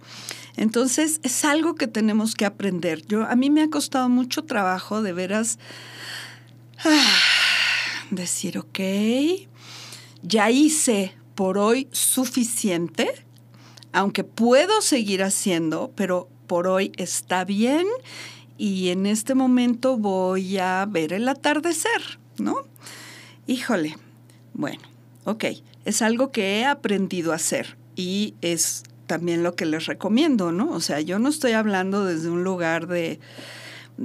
[0.56, 3.06] Entonces es algo que tenemos que aprender.
[3.06, 5.58] Yo a mí me ha costado mucho trabajo de veras
[6.86, 7.18] ah,
[8.10, 8.80] decir, ok,
[10.22, 13.24] ya hice por hoy suficiente,
[13.92, 17.86] aunque puedo seguir haciendo, pero por hoy está bien
[18.58, 22.56] y en este momento voy a ver el atardecer, ¿no?
[23.46, 23.96] Híjole,
[24.54, 24.82] bueno,
[25.24, 25.44] ok,
[25.84, 30.70] es algo que he aprendido a hacer y es también lo que les recomiendo, ¿no?
[30.70, 33.18] O sea, yo no estoy hablando desde un lugar de,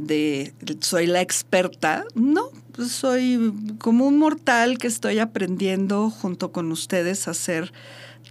[0.06, 6.72] de soy la experta, no, pues soy como un mortal que estoy aprendiendo junto con
[6.72, 7.74] ustedes a hacer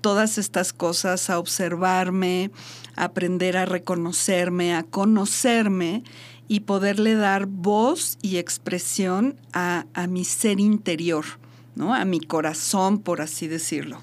[0.01, 2.51] todas estas cosas, a observarme,
[2.95, 6.05] a aprender a reconocerme, a conocerme
[6.49, 11.25] y poderle dar voz y expresión a, a mi ser interior,
[11.75, 11.93] ¿no?
[11.93, 14.01] A mi corazón, por así decirlo.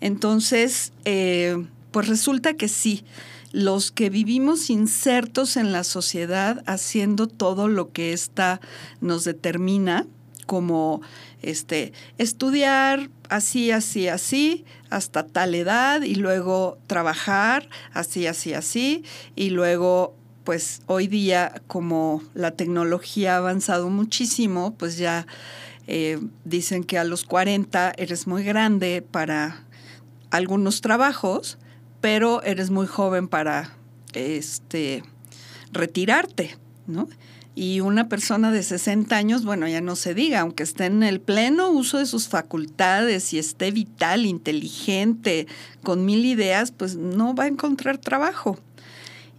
[0.00, 3.04] Entonces, eh, pues resulta que sí,
[3.52, 8.60] los que vivimos insertos en la sociedad haciendo todo lo que ésta
[9.00, 10.06] nos determina,
[10.46, 11.02] como
[11.42, 19.04] este, estudiar así, así, así, hasta tal edad, y luego trabajar así, así, así,
[19.34, 25.26] y luego pues hoy día como la tecnología ha avanzado muchísimo, pues ya
[25.88, 29.64] eh, dicen que a los 40 eres muy grande para
[30.30, 31.58] algunos trabajos,
[32.06, 33.72] pero eres muy joven para
[34.12, 35.02] este,
[35.72, 37.08] retirarte, ¿no?
[37.56, 41.20] Y una persona de 60 años, bueno, ya no se diga, aunque esté en el
[41.20, 45.48] pleno uso de sus facultades y esté vital, inteligente,
[45.82, 48.56] con mil ideas, pues no va a encontrar trabajo.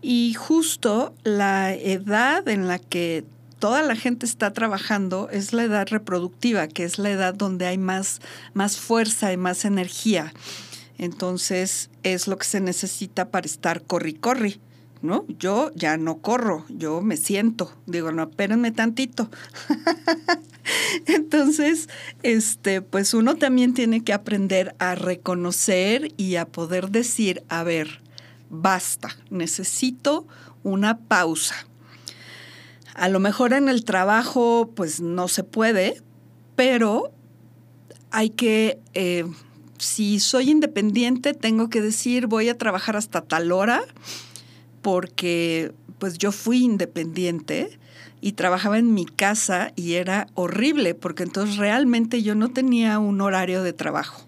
[0.01, 3.23] Y justo la edad en la que
[3.59, 7.77] toda la gente está trabajando es la edad reproductiva, que es la edad donde hay
[7.77, 8.19] más,
[8.53, 10.33] más fuerza y más energía.
[10.97, 14.59] Entonces es lo que se necesita para estar corri corri,
[15.01, 15.25] ¿no?
[15.27, 19.29] Yo ya no corro, yo me siento, digo, no, espérenme tantito.
[21.05, 21.87] Entonces,
[22.23, 28.01] este, pues uno también tiene que aprender a reconocer y a poder decir, a ver,
[28.49, 30.27] basta, necesito
[30.63, 31.55] una pausa.
[32.95, 36.01] A lo mejor en el trabajo, pues no se puede,
[36.55, 37.11] pero
[38.09, 39.25] hay que eh,
[39.77, 43.81] si soy independiente, tengo que decir voy a trabajar hasta tal hora,
[44.81, 47.79] porque pues yo fui independiente
[48.21, 53.21] y trabajaba en mi casa y era horrible, porque entonces realmente yo no tenía un
[53.21, 54.23] horario de trabajo.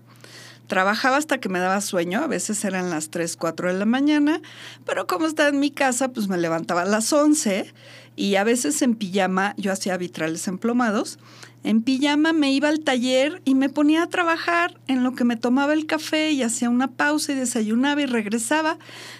[0.67, 4.39] Trabajaba hasta que me daba sueño, a veces eran las 3, 4 de la mañana,
[4.85, 7.73] pero como estaba en mi casa, pues me levantaba a las 11
[8.15, 11.17] y a veces en pijama yo hacía vitrales emplomados
[11.63, 15.35] en pijama me iba al taller y me ponía a trabajar en lo que me
[15.35, 18.77] tomaba el café y hacía una pausa y desayunaba y regresaba.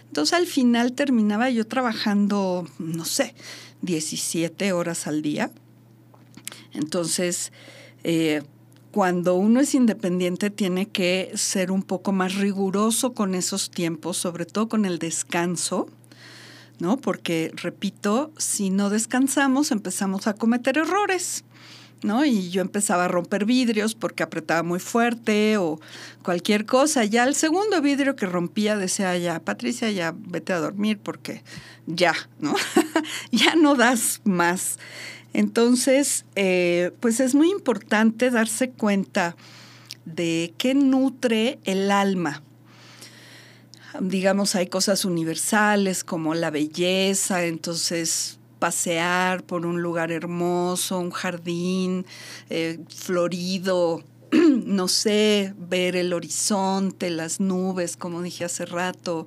[0.08, 3.36] Entonces al final terminaba yo trabajando, no sé,
[3.82, 5.52] 17 horas al día.
[6.74, 7.52] Entonces,
[8.04, 8.42] eh,
[8.92, 14.46] cuando uno es independiente tiene que ser un poco más riguroso con esos tiempos, sobre
[14.46, 15.90] todo con el descanso,
[16.80, 16.98] ¿no?
[16.98, 21.44] Porque, repito, si no descansamos empezamos a cometer errores.
[22.02, 22.26] ¿No?
[22.26, 25.80] Y yo empezaba a romper vidrios porque apretaba muy fuerte o
[26.24, 27.06] cualquier cosa.
[27.06, 31.44] Ya el segundo vidrio que rompía decía, ya, Patricia, ya vete a dormir porque
[31.86, 32.56] ya, ¿no?
[33.32, 34.78] ya no das más.
[35.34, 39.36] Entonces, eh, pues es muy importante darse cuenta
[40.06, 42.42] de qué nutre el alma.
[44.00, 52.06] Digamos, hay cosas universales como la belleza, entonces pasear por un lugar hermoso, un jardín
[52.50, 59.26] eh, florido, no sé, ver el horizonte, las nubes, como dije hace rato,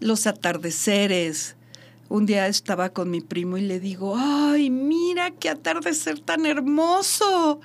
[0.00, 1.56] los atardeceres.
[2.08, 7.60] Un día estaba con mi primo y le digo, ay, mira qué atardecer tan hermoso.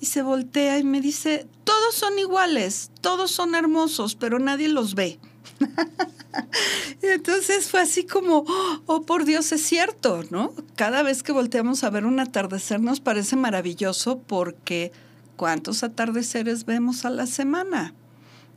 [0.00, 4.94] Y se voltea y me dice, todos son iguales, todos son hermosos, pero nadie los
[4.94, 5.18] ve.
[7.02, 8.44] entonces fue así como,
[8.86, 10.52] oh por Dios, es cierto, ¿no?
[10.76, 14.92] Cada vez que volteamos a ver un atardecer nos parece maravilloso porque
[15.36, 17.94] ¿cuántos atardeceres vemos a la semana?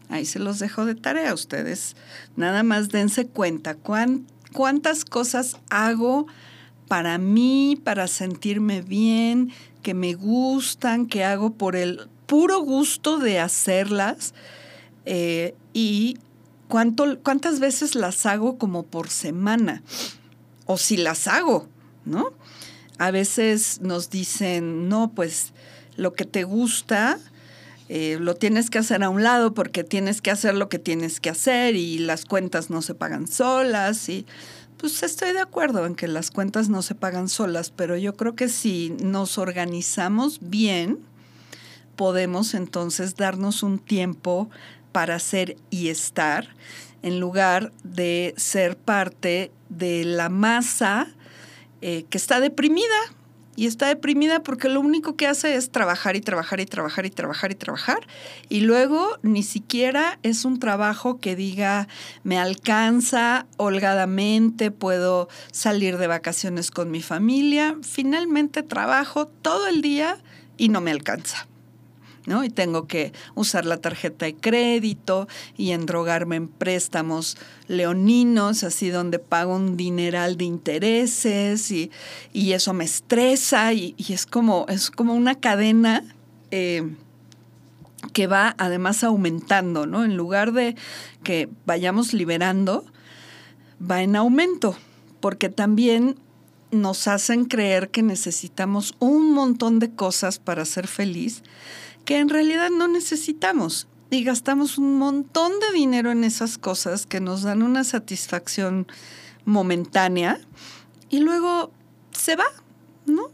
[0.09, 1.95] Ahí se los dejo de tarea ustedes.
[2.35, 6.27] Nada más dense cuenta cuántas cosas hago
[6.87, 9.51] para mí, para sentirme bien,
[9.83, 14.33] que me gustan, que hago por el puro gusto de hacerlas.
[15.05, 16.17] Eh, y
[16.67, 19.83] ¿Cuántas veces las hago como por semana?
[20.65, 21.67] O si las hago,
[22.05, 22.33] ¿no?
[22.97, 25.53] A veces nos dicen, no, pues
[25.95, 27.19] lo que te gusta
[27.89, 31.21] eh, lo tienes que hacer a un lado porque tienes que hacer lo que tienes
[31.21, 34.25] que hacer y las cuentas no se pagan solas y
[34.77, 38.35] pues estoy de acuerdo en que las cuentas no se pagan solas, pero yo creo
[38.35, 40.99] que si nos organizamos bien,
[41.95, 44.49] podemos entonces darnos un tiempo
[44.97, 46.55] para ser y estar,
[47.03, 51.13] en lugar de ser parte de la masa
[51.83, 52.97] eh, que está deprimida.
[53.55, 57.11] Y está deprimida porque lo único que hace es trabajar y trabajar y trabajar y
[57.11, 58.07] trabajar y trabajar.
[58.49, 61.87] Y luego ni siquiera es un trabajo que diga,
[62.23, 67.77] me alcanza holgadamente, puedo salir de vacaciones con mi familia.
[67.83, 70.17] Finalmente trabajo todo el día
[70.57, 71.45] y no me alcanza.
[72.27, 79.17] Y tengo que usar la tarjeta de crédito y endrogarme en préstamos leoninos, así donde
[79.17, 81.89] pago un dineral de intereses y,
[82.33, 86.03] eso me estresa y, es, como, es como una cadena
[86.51, 86.89] eh,
[88.11, 90.03] que va además aumentando, ¿no?
[90.03, 90.75] En lugar de
[91.23, 92.83] que vayamos liberando,
[93.79, 94.75] va en aumento,
[95.21, 96.17] porque también
[96.71, 101.41] nos hacen creer que necesitamos un montón de cosas para ser feliz
[102.07, 107.19] que en realidad no necesitamos y gastamos un montón de dinero en esas cosas que
[107.19, 108.87] nos dan una satisfacción
[109.43, 110.39] momentánea
[111.09, 111.69] y luego
[112.11, 112.45] se va,
[113.05, 113.29] ¿no?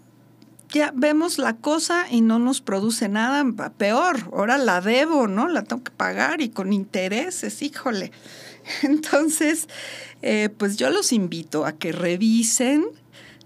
[0.69, 3.45] Ya vemos la cosa y no nos produce nada,
[3.77, 5.47] peor, ahora la debo, ¿no?
[5.47, 8.11] La tengo que pagar y con intereses, híjole.
[8.81, 9.67] Entonces,
[10.23, 12.85] eh, pues yo los invito a que revisen,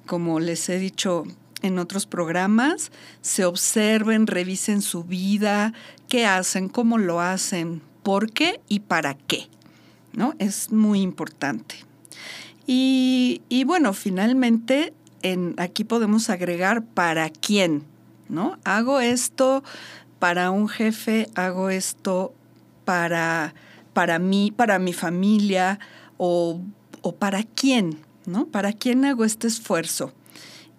[0.06, 1.26] como les he dicho
[1.62, 2.91] en otros programas,
[3.22, 5.74] se observen, revisen su vida,
[6.08, 9.49] qué hacen, cómo lo hacen, por qué y para qué.
[10.14, 10.34] ¿no?
[10.39, 11.76] Es muy importante.
[12.66, 17.84] Y, bueno, finalmente en, aquí podemos agregar para quién.
[18.28, 18.58] ¿no?
[18.66, 19.64] Hago esto
[20.20, 22.34] para un jefe, hago esto
[22.84, 23.53] para,
[23.93, 25.80] para mí, para mi familia
[26.18, 26.62] o,
[27.01, 27.99] o para quién.
[28.26, 28.47] ¿no?
[28.47, 30.12] ¿Para quién hago este esfuerzo?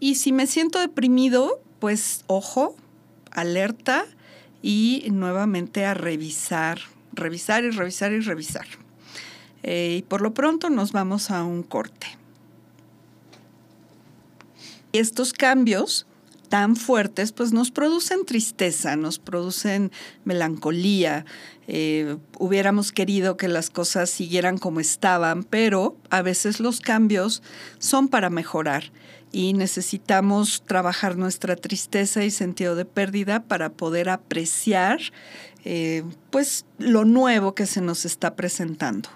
[0.00, 2.76] Y si me siento deprimido, pues ojo,
[3.30, 4.04] alerta
[4.62, 6.80] y nuevamente a revisar,
[7.12, 8.66] revisar y revisar y revisar.
[9.62, 12.06] Eh, y por lo pronto nos vamos a un corte.
[14.92, 16.06] Estos cambios
[16.48, 19.92] tan fuertes, pues nos producen tristeza, nos producen
[20.24, 21.26] melancolía.
[21.66, 27.42] Eh, hubiéramos querido que las cosas siguieran como estaban, pero a veces los cambios
[27.78, 28.90] son para mejorar
[29.32, 35.00] y necesitamos trabajar nuestra tristeza y sentido de pérdida para poder apreciar
[35.64, 39.10] eh, pues lo nuevo que se nos está presentando.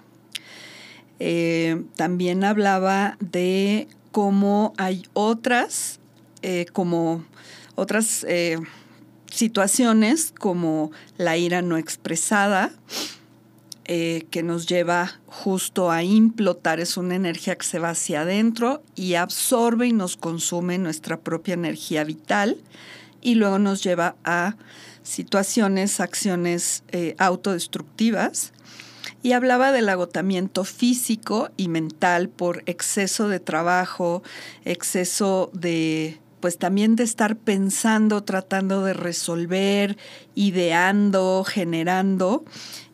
[1.19, 5.99] Eh, también hablaba de cómo hay otras,
[6.41, 7.23] eh, como
[7.75, 8.25] otras
[9.31, 12.71] situaciones como la ira no expresada,
[13.85, 18.81] eh, que nos lleva justo a implotar, es una energía que se va hacia adentro
[18.95, 22.57] y absorbe y nos consume nuestra propia energía vital
[23.21, 24.55] y luego nos lleva a
[25.03, 28.53] situaciones, acciones eh, autodestructivas.
[29.21, 34.21] Y hablaba del agotamiento físico y mental por exceso de trabajo,
[34.65, 39.97] exceso de, pues también de estar pensando, tratando de resolver,
[40.35, 42.43] ideando, generando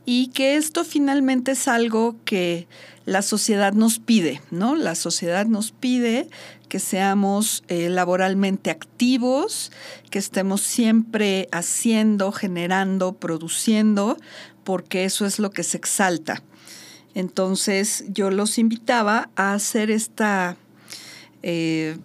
[0.05, 2.67] y que esto finalmente es algo que
[3.05, 4.75] la sociedad nos pide, ¿no?
[4.75, 6.29] La sociedad nos pide
[6.67, 9.71] que seamos eh, laboralmente activos,
[10.11, 14.17] que estemos siempre haciendo, generando, produciendo,
[14.63, 16.43] porque eso es lo que se exalta.
[17.15, 20.55] Entonces yo los invitaba a hacer esta
[21.41, 21.97] eh,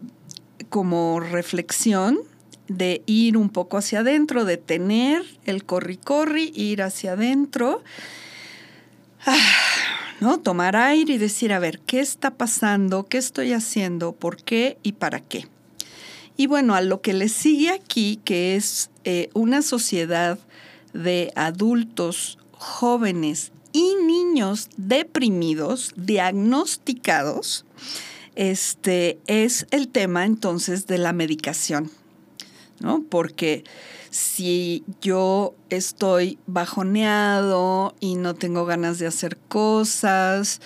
[0.74, 2.18] como reflexión
[2.66, 7.84] de ir un poco hacia adentro, de tener el corri-corri, ir hacia adentro,
[9.24, 9.36] ah,
[10.18, 10.40] ¿no?
[10.40, 13.06] Tomar aire y decir, a ver, ¿qué está pasando?
[13.06, 14.14] ¿Qué estoy haciendo?
[14.14, 15.46] ¿Por qué y para qué?
[16.36, 20.40] Y bueno, a lo que le sigue aquí, que es eh, una sociedad
[20.92, 27.64] de adultos jóvenes y niños deprimidos, diagnosticados,
[28.37, 31.91] este es el tema entonces de la medicación.
[32.80, 33.03] ¿no?
[33.09, 33.64] Porque
[34.11, 40.61] si yo estoy bajoneado y no tengo ganas de hacer cosas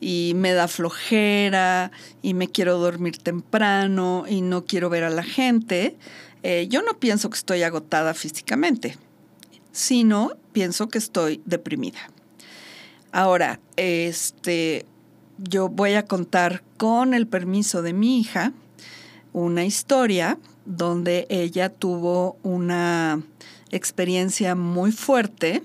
[0.00, 1.90] y me da flojera
[2.22, 5.96] y me quiero dormir temprano y no quiero ver a la gente,
[6.42, 8.98] eh, yo no pienso que estoy agotada físicamente,
[9.72, 12.10] sino pienso que estoy deprimida.
[13.12, 14.86] Ahora, este,
[15.38, 18.52] yo voy a contar con el permiso de mi hija
[19.32, 23.22] una historia donde ella tuvo una
[23.70, 25.62] experiencia muy fuerte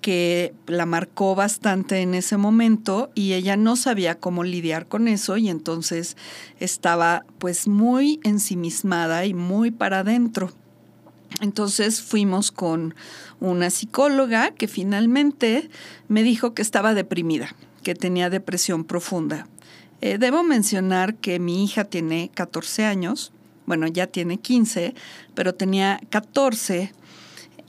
[0.00, 5.36] que la marcó bastante en ese momento y ella no sabía cómo lidiar con eso
[5.36, 6.16] y entonces
[6.60, 10.52] estaba pues muy ensimismada y muy para adentro.
[11.40, 12.94] Entonces fuimos con
[13.40, 15.68] una psicóloga que finalmente
[16.08, 17.54] me dijo que estaba deprimida,
[17.86, 19.46] que tenía depresión profunda.
[20.00, 23.30] Eh, debo mencionar que mi hija tiene 14 años,
[23.64, 24.92] bueno, ya tiene 15,
[25.36, 26.92] pero tenía 14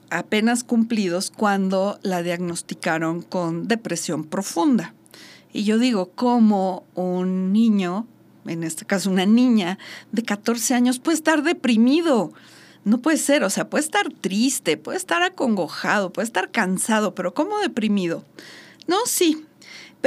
[0.09, 4.95] apenas cumplidos cuando la diagnosticaron con depresión profunda.
[5.53, 8.07] Y yo digo, ¿cómo un niño,
[8.47, 9.77] en este caso una niña
[10.11, 12.33] de 14 años, puede estar deprimido?
[12.85, 17.35] No puede ser, o sea, puede estar triste, puede estar acongojado, puede estar cansado, pero
[17.35, 18.25] ¿cómo deprimido?
[18.87, 19.45] No, sí,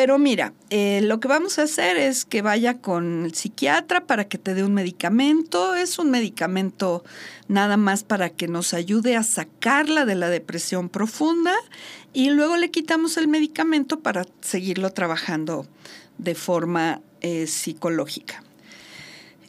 [0.01, 4.29] pero mira, eh, lo que vamos a hacer es que vaya con el psiquiatra para
[4.29, 5.75] que te dé un medicamento.
[5.75, 7.05] Es un medicamento
[7.49, 11.53] nada más para que nos ayude a sacarla de la depresión profunda
[12.15, 15.67] y luego le quitamos el medicamento para seguirlo trabajando
[16.17, 18.43] de forma eh, psicológica.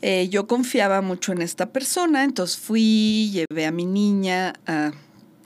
[0.01, 4.91] Eh, yo confiaba mucho en esta persona, entonces fui, llevé a mi niña a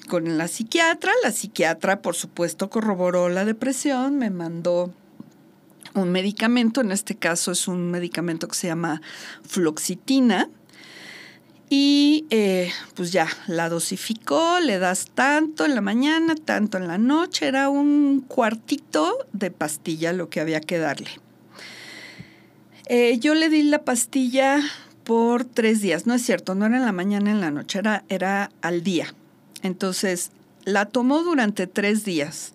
[0.05, 1.11] con la psiquiatra.
[1.23, 4.93] La psiquiatra, por supuesto, corroboró la depresión, me mandó
[5.93, 9.01] un medicamento, en este caso es un medicamento que se llama
[9.47, 10.49] fluoxitina.
[11.67, 16.99] Y eh, pues ya, la dosificó, le das tanto en la mañana, tanto en la
[16.99, 21.09] noche, era un cuartito de pastilla lo que había que darle.
[22.87, 24.61] Eh, yo le di la pastilla
[25.03, 28.03] por tres días, no es cierto, no era en la mañana, en la noche, era,
[28.09, 29.07] era al día.
[29.61, 30.31] Entonces,
[30.65, 32.53] la tomó durante tres días,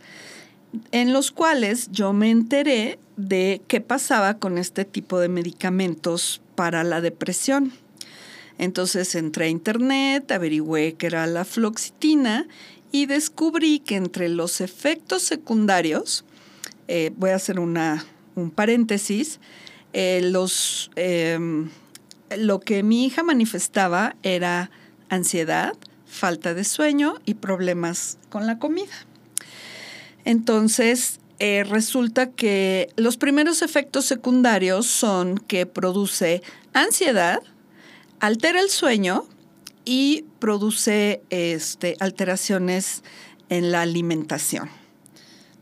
[0.92, 6.84] en los cuales yo me enteré de qué pasaba con este tipo de medicamentos para
[6.84, 7.72] la depresión.
[8.58, 12.46] Entonces entré a internet, averigüé qué era la fluoxitina
[12.92, 16.24] y descubrí que entre los efectos secundarios,
[16.88, 19.40] eh, voy a hacer una, un paréntesis,
[19.92, 21.70] eh, los, em,
[22.36, 24.70] lo que mi hija manifestaba era
[25.08, 25.72] ansiedad,
[26.10, 28.92] falta de sueño y problemas con la comida.
[30.24, 36.42] Entonces, eh, resulta que los primeros efectos secundarios son que produce
[36.74, 37.40] ansiedad,
[38.18, 39.26] altera el sueño
[39.86, 43.02] y produce este, alteraciones
[43.48, 44.68] en la alimentación.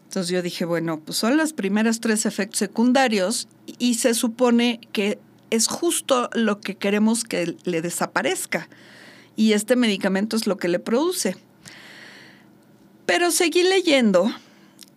[0.04, 3.46] Entonces yo dije, bueno, pues son los primeros tres efectos secundarios
[3.78, 5.20] y se supone que
[5.50, 8.68] es justo lo que queremos que le desaparezca
[9.38, 11.36] y este medicamento es lo que le produce.
[13.06, 14.30] Pero seguí leyendo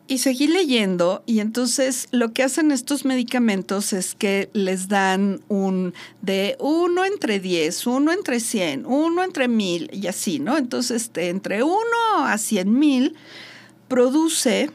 [0.08, 5.94] y seguí leyendo y entonces lo que hacen estos medicamentos es que les dan un
[6.24, 10.58] de uno entre 10, uno entre 100, uno entre 1000 y así, ¿no?
[10.58, 11.78] Entonces este, entre 1
[12.26, 13.16] a 100 mil
[13.88, 14.72] produce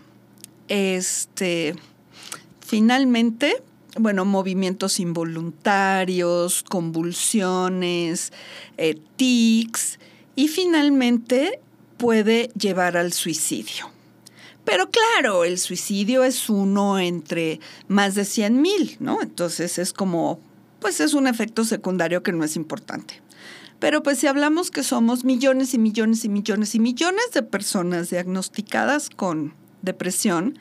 [0.69, 1.75] este
[2.61, 3.65] finalmente
[3.99, 8.33] bueno, movimientos involuntarios, convulsiones,
[8.77, 9.99] eh, tics
[10.35, 11.61] y finalmente
[11.97, 13.91] puede llevar al suicidio.
[14.65, 19.23] Pero claro, el suicidio es uno entre más de 100 mil, ¿no?
[19.23, 20.41] Entonces es como,
[20.81, 23.23] pues es un efecto secundario que no es importante.
[23.79, 28.11] Pero pues si hablamos que somos millones y millones y millones y millones de personas
[28.11, 30.59] diagnosticadas con depresión,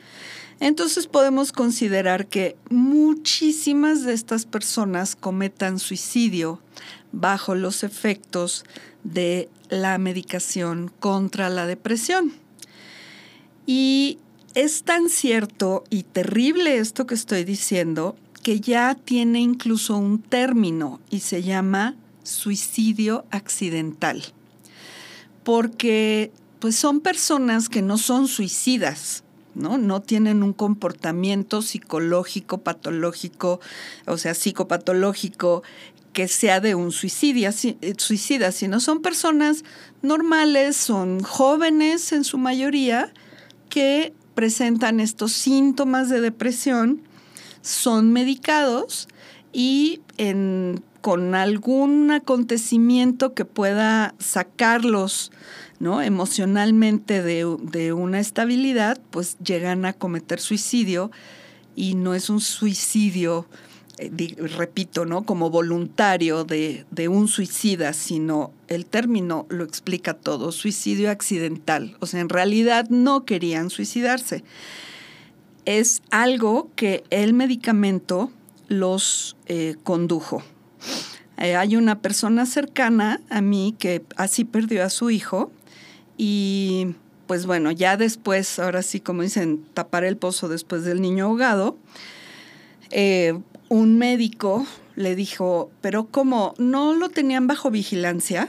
[0.60, 6.60] entonces podemos considerar que muchísimas de estas personas cometan suicidio
[7.12, 8.64] bajo los efectos
[9.04, 12.32] de la medicación contra la depresión.
[13.66, 14.18] Y
[14.54, 21.00] es tan cierto y terrible esto que estoy diciendo que ya tiene incluso un término
[21.10, 24.22] y se llama suicidio accidental.
[25.44, 29.78] Porque pues son personas que no son suicidas, ¿no?
[29.78, 33.60] No tienen un comportamiento psicológico, patológico,
[34.06, 35.62] o sea, psicopatológico
[36.12, 39.64] que sea de un suicidio, eh, suicida, sino son personas
[40.00, 43.12] normales, son jóvenes en su mayoría,
[43.68, 47.02] que presentan estos síntomas de depresión,
[47.60, 49.08] son medicados
[49.52, 50.00] y
[51.00, 55.32] con algún acontecimiento que pueda sacarlos
[55.80, 61.10] emocionalmente de, una estabilidad, pues llegan a cometer suicidio
[61.74, 63.46] y no es un suicidio,
[63.98, 64.10] eh,
[64.56, 65.24] repito, ¿no?
[65.24, 71.96] como voluntario de, de un suicida, sino el término lo explica todo, suicidio accidental.
[72.00, 74.44] O sea, en realidad no querían suicidarse.
[75.66, 78.30] Es algo que el medicamento
[78.68, 80.42] los eh, condujo.
[81.38, 85.50] Eh, hay una persona cercana a mí que así perdió a su hijo
[86.16, 86.94] y
[87.26, 91.76] pues bueno, ya después, ahora sí, como dicen, tapar el pozo después del niño ahogado,
[92.90, 93.38] eh,
[93.68, 96.54] un médico le dijo, pero ¿cómo?
[96.58, 98.48] ¿No lo tenían bajo vigilancia?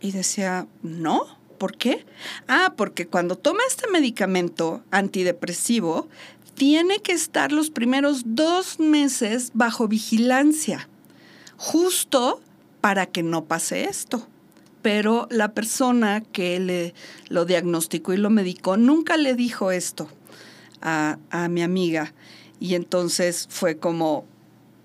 [0.00, 1.26] Y decía, no,
[1.58, 2.06] ¿por qué?
[2.46, 6.08] Ah, porque cuando toma este medicamento antidepresivo,
[6.54, 10.88] tiene que estar los primeros dos meses bajo vigilancia,
[11.56, 12.40] justo
[12.80, 14.26] para que no pase esto.
[14.88, 16.94] Pero la persona que le
[17.28, 20.08] lo diagnosticó y lo medicó nunca le dijo esto
[20.80, 22.14] a, a mi amiga.
[22.58, 24.24] Y entonces fue como,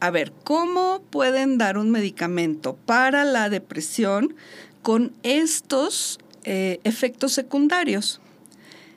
[0.02, 4.36] a ver, ¿cómo pueden dar un medicamento para la depresión
[4.82, 8.20] con estos eh, efectos secundarios?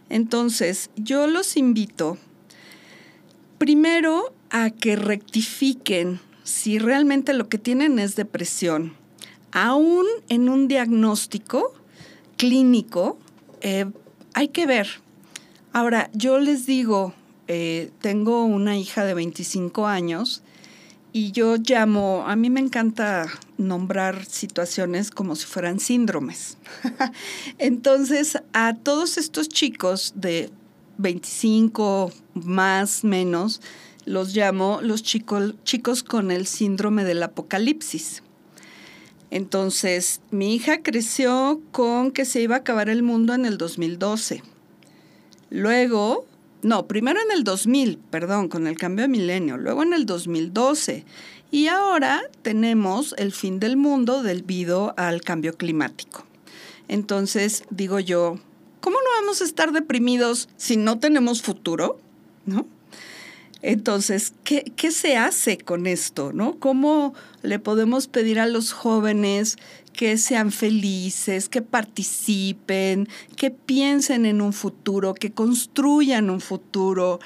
[0.08, 2.18] Entonces, yo los invito
[3.58, 9.05] primero a que rectifiquen si realmente lo que tienen es depresión.
[9.58, 11.72] Aún en un diagnóstico
[12.36, 13.16] clínico,
[13.62, 13.86] eh,
[14.34, 14.86] hay que ver.
[15.72, 17.14] Ahora, yo les digo,
[17.48, 20.42] eh, tengo una hija de 25 años
[21.14, 26.58] y yo llamo, a mí me encanta nombrar situaciones como si fueran síndromes.
[27.58, 30.50] Entonces, a todos estos chicos de
[30.98, 33.62] 25 más menos,
[34.04, 38.22] los llamo los chicos, chicos con el síndrome del apocalipsis.
[39.30, 44.42] Entonces, mi hija creció con que se iba a acabar el mundo en el 2012.
[45.50, 46.26] Luego,
[46.62, 51.04] no, primero en el 2000, perdón, con el cambio de milenio, luego en el 2012
[51.50, 56.24] y ahora tenemos el fin del mundo debido al cambio climático.
[56.88, 58.38] Entonces, digo yo,
[58.80, 62.00] ¿cómo no vamos a estar deprimidos si no tenemos futuro?
[62.44, 62.66] ¿No?
[63.62, 66.32] Entonces, ¿qué, ¿qué, se hace con esto?
[66.32, 66.58] ¿no?
[66.58, 69.56] ¿Cómo le podemos pedir a los jóvenes
[69.92, 77.18] que sean felices, que participen, que piensen en un futuro, que construyan un futuro?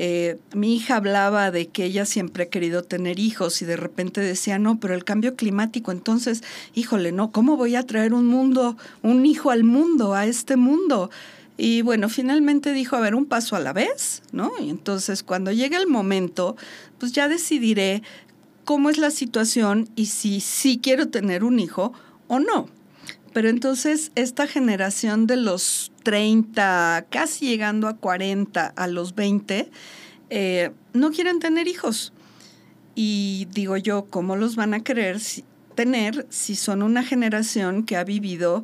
[0.00, 4.20] Eh, mi hija hablaba de que ella siempre ha querido tener hijos y de repente
[4.20, 8.76] decía, no, pero el cambio climático, entonces, híjole, no, ¿cómo voy a traer un mundo,
[9.02, 11.10] un hijo al mundo, a este mundo?
[11.60, 14.52] Y bueno, finalmente dijo, a ver, un paso a la vez, ¿no?
[14.60, 16.56] Y entonces cuando llegue el momento,
[16.98, 18.04] pues ya decidiré
[18.64, 21.92] cómo es la situación y si sí quiero tener un hijo
[22.28, 22.68] o no.
[23.32, 29.68] Pero entonces esta generación de los 30, casi llegando a 40, a los 20,
[30.30, 32.12] eh, no quieren tener hijos.
[32.94, 35.20] Y digo yo, ¿cómo los van a querer
[35.74, 38.62] tener si son una generación que ha vivido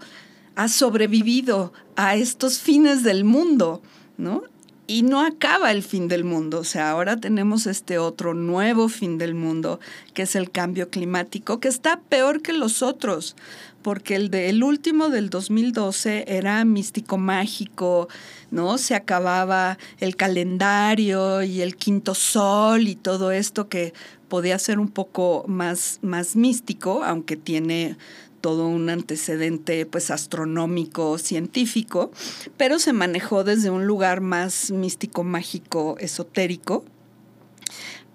[0.57, 3.82] ha sobrevivido a estos fines del mundo,
[4.16, 4.42] ¿no?
[4.86, 9.16] Y no acaba el fin del mundo, o sea, ahora tenemos este otro nuevo fin
[9.16, 9.80] del mundo,
[10.12, 13.34] que es el cambio climático, que está peor que los otros,
[13.80, 18.09] porque el, de, el último del 2012 era místico mágico,
[18.50, 18.76] ¿no?
[18.76, 23.94] Se acababa el calendario y el quinto sol y todo esto que
[24.28, 27.96] podía ser un poco más, más místico, aunque tiene
[28.45, 32.12] todo un antecedente pues astronómico, científico,
[32.59, 36.84] pero se manejó desde un lugar más místico, mágico, esotérico.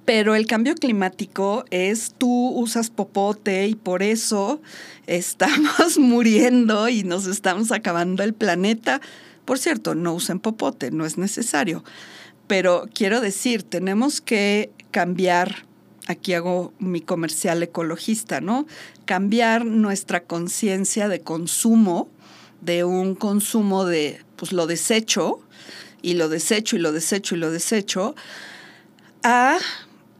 [0.05, 4.61] Pero el cambio climático es tú usas popote y por eso
[5.07, 9.01] estamos muriendo y nos estamos acabando el planeta.
[9.45, 11.83] Por cierto, no usen popote, no es necesario.
[12.45, 15.65] Pero quiero decir, tenemos que cambiar
[16.09, 18.65] aquí hago mi comercial ecologista, ¿no?
[19.05, 22.09] Cambiar nuestra conciencia de consumo,
[22.61, 25.39] de un consumo de, pues lo desecho,
[26.01, 28.15] y lo desecho, y lo desecho, y lo desecho,
[29.21, 29.59] a,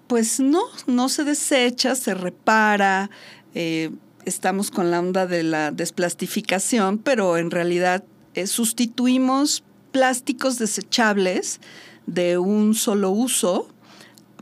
[0.06, 3.10] pues no, no se desecha, se repara,
[3.56, 3.90] eh,
[4.26, 8.04] estamos con la onda de la desplastificación, pero en realidad
[8.36, 11.60] eh, sustituimos plásticos desechables
[12.06, 13.68] de un solo uso,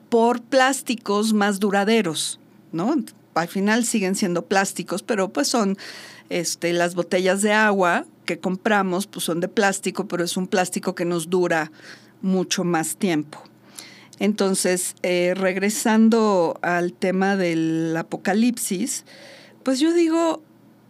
[0.09, 2.39] por plásticos más duraderos,
[2.71, 2.95] ¿no?
[3.33, 5.77] Al final siguen siendo plásticos, pero pues son
[6.29, 10.95] este, las botellas de agua que compramos, pues son de plástico, pero es un plástico
[10.95, 11.71] que nos dura
[12.21, 13.41] mucho más tiempo.
[14.19, 19.05] Entonces, eh, regresando al tema del apocalipsis,
[19.63, 20.41] pues yo digo,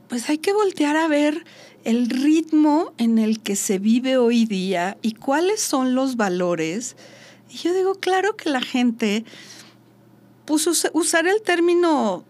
[0.08, 1.44] pues hay que voltear a ver
[1.84, 6.96] el ritmo en el que se vive hoy día y cuáles son los valores
[7.58, 9.26] yo digo, claro que la gente,
[10.46, 12.26] pues usar el término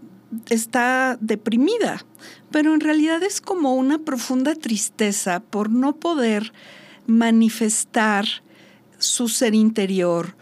[0.50, 2.06] está deprimida,
[2.52, 6.54] pero en realidad es como una profunda tristeza por no poder
[7.06, 8.26] manifestar
[8.98, 10.36] su ser interior,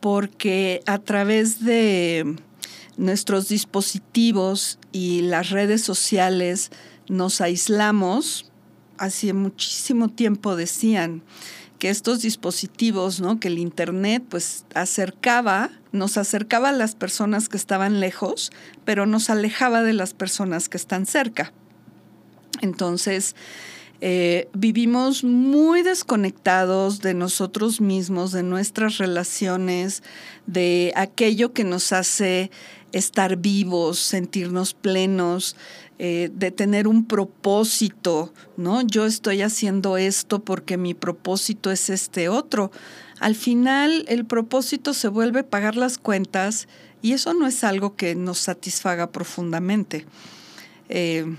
[0.00, 2.36] porque a través de
[2.96, 6.70] nuestros dispositivos y las redes sociales
[7.08, 8.50] nos aislamos,
[8.98, 11.22] hace muchísimo tiempo decían,
[11.78, 13.38] que estos dispositivos, ¿no?
[13.40, 18.50] que el Internet pues acercaba, nos acercaba a las personas que estaban lejos,
[18.84, 21.52] pero nos alejaba de las personas que están cerca.
[22.60, 23.34] Entonces,
[24.00, 30.04] Eh, vivimos muy desconectados de nosotros mismos, de nuestras relaciones,
[30.46, 32.52] de aquello que nos hace
[32.92, 35.56] estar vivos, sentirnos plenos,
[35.98, 38.82] eh, de tener un propósito, ¿no?
[38.82, 42.70] Yo estoy haciendo esto porque mi propósito es este otro.
[43.20, 46.68] Al final el propósito se vuelve pagar las cuentas
[47.02, 50.06] y eso no es algo que nos satisfaga profundamente.
[50.88, 51.36] Eh,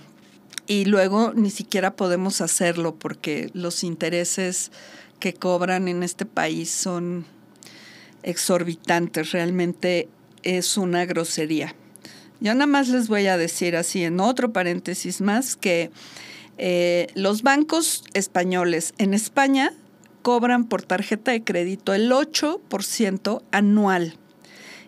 [0.67, 4.71] y luego ni siquiera podemos hacerlo porque los intereses
[5.19, 7.25] que cobran en este país son
[8.23, 10.09] exorbitantes, realmente
[10.43, 11.75] es una grosería.
[12.39, 15.91] Yo nada más les voy a decir así en otro paréntesis más que
[16.57, 19.73] eh, los bancos españoles en España
[20.21, 24.17] cobran por tarjeta de crédito el 8% anual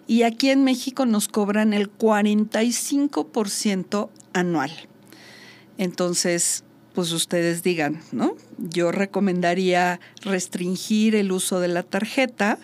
[0.08, 4.72] y aquí en México nos cobran el 45% anual.
[5.78, 8.36] Entonces, pues ustedes digan, ¿no?
[8.58, 12.60] Yo recomendaría restringir el uso de la tarjeta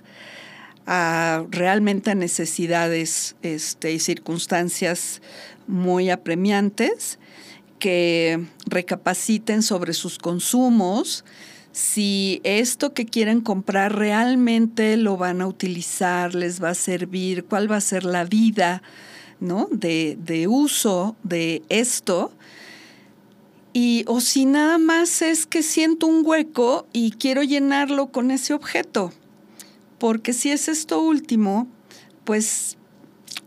[0.88, 5.22] a realmente necesidades este, y circunstancias
[5.68, 7.20] muy apremiantes,
[7.78, 11.24] que recapaciten sobre sus consumos,
[11.74, 17.72] si esto que quieren comprar realmente lo van a utilizar, les va a servir, cuál
[17.72, 18.82] va a ser la vida
[19.40, 19.68] ¿no?
[19.70, 22.32] de, de uso de esto.
[23.74, 28.56] Y, o si nada más es que siento un hueco y quiero llenarlo con ese
[28.56, 29.14] objeto.
[29.98, 31.68] Porque si es esto último,
[32.24, 32.78] pues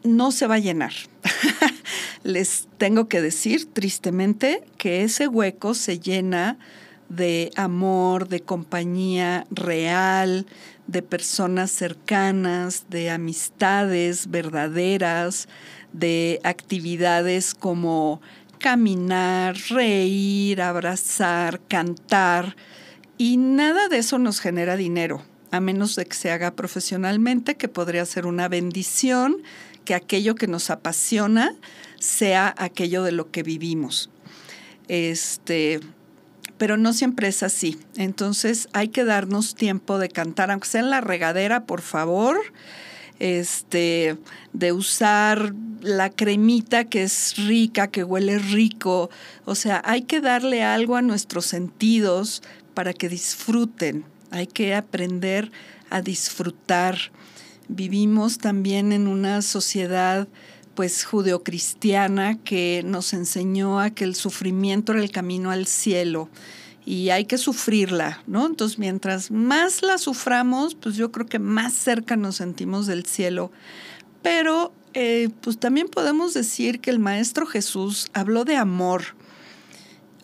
[0.02, 0.92] no se va a llenar.
[2.22, 6.58] Les tengo que decir tristemente que ese hueco se llena
[7.08, 10.46] de amor, de compañía real,
[10.86, 15.48] de personas cercanas, de amistades verdaderas,
[15.92, 18.20] de actividades como
[18.58, 22.56] caminar, reír, abrazar, cantar.
[23.18, 27.68] Y nada de eso nos genera dinero, a menos de que se haga profesionalmente, que
[27.68, 29.36] podría ser una bendición,
[29.84, 31.54] que aquello que nos apasiona
[31.98, 34.10] sea aquello de lo que vivimos.
[34.88, 35.80] Este,
[36.58, 37.78] pero no siempre es así.
[37.96, 42.38] Entonces hay que darnos tiempo de cantar, aunque sea en la regadera, por favor.
[43.18, 44.16] Este,
[44.54, 49.10] de usar la cremita que es rica, que huele rico.
[49.44, 52.42] O sea, hay que darle algo a nuestros sentidos
[52.74, 54.04] para que disfruten.
[54.30, 55.50] Hay que aprender
[55.90, 56.96] a disfrutar.
[57.68, 60.28] Vivimos también en una sociedad
[60.74, 66.30] pues judeocristiana que nos enseñó a que el sufrimiento era el camino al cielo
[66.86, 68.46] y hay que sufrirla, ¿no?
[68.46, 73.52] Entonces, mientras más la suframos, pues yo creo que más cerca nos sentimos del cielo.
[74.22, 79.02] Pero, eh, pues también podemos decir que el Maestro Jesús habló de amor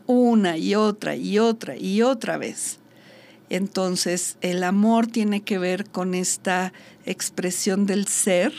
[0.07, 2.78] una y otra y otra y otra vez.
[3.49, 6.72] Entonces, el amor tiene que ver con esta
[7.05, 8.53] expresión del ser,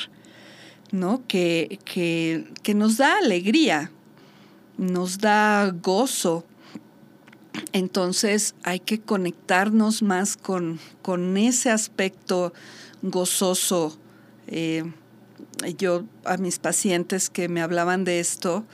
[0.92, 1.24] ¿no?
[1.28, 3.92] Que, que, nos da alegría,
[4.78, 6.46] nos da gozo.
[7.74, 12.54] Entonces hay que conectarnos más con, con ese aspecto
[13.02, 13.98] gozoso.
[14.48, 14.84] Eh,
[15.78, 18.66] yo a mis pacientes que me hablaban de esto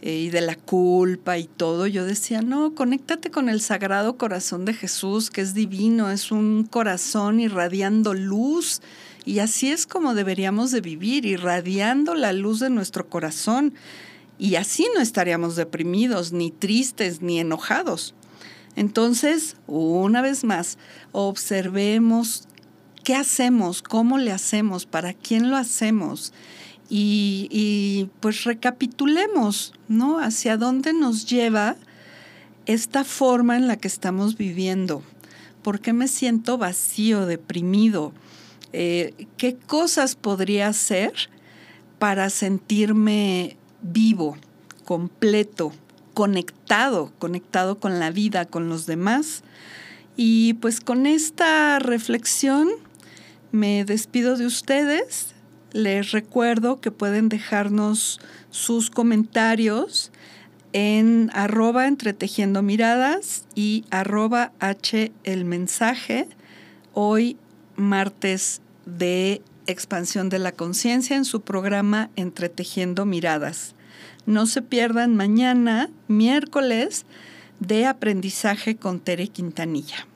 [0.00, 4.74] y de la culpa y todo, yo decía, no, conéctate con el Sagrado Corazón de
[4.74, 8.80] Jesús, que es divino, es un corazón irradiando luz
[9.28, 13.74] y así es como deberíamos de vivir, irradiando la luz de nuestro corazón.
[14.38, 18.14] Y así no estaríamos deprimidos, ni tristes, ni enojados.
[18.74, 20.78] Entonces, una vez más,
[21.12, 22.48] observemos
[23.04, 26.32] qué hacemos, cómo le hacemos, para quién lo hacemos.
[26.90, 30.18] Y, pues recapitulemos, ¿no?
[30.18, 31.76] Hacia dónde nos lleva
[32.66, 35.02] esta forma en la que estamos viviendo.
[35.62, 38.12] ¿Por qué me siento vacío, deprimido?
[38.72, 41.12] Eh, qué cosas podría hacer
[41.98, 44.36] para sentirme vivo,
[44.84, 45.72] completo,
[46.14, 49.42] conectado, conectado con la vida, con los demás.
[50.16, 52.68] Y pues con esta reflexión
[53.52, 55.34] me despido de ustedes.
[55.72, 60.10] Les recuerdo que pueden dejarnos sus comentarios
[60.72, 66.26] en arroba entretejiendo miradas y arroba h el mensaje.
[66.94, 67.36] Hoy
[67.76, 73.74] martes de expansión de la conciencia en su programa Entretejiendo Miradas.
[74.24, 77.04] No se pierdan mañana, miércoles,
[77.60, 80.06] de aprendizaje con Tere Quintanilla.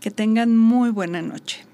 [0.00, 1.64] Que tengan muy buena noche.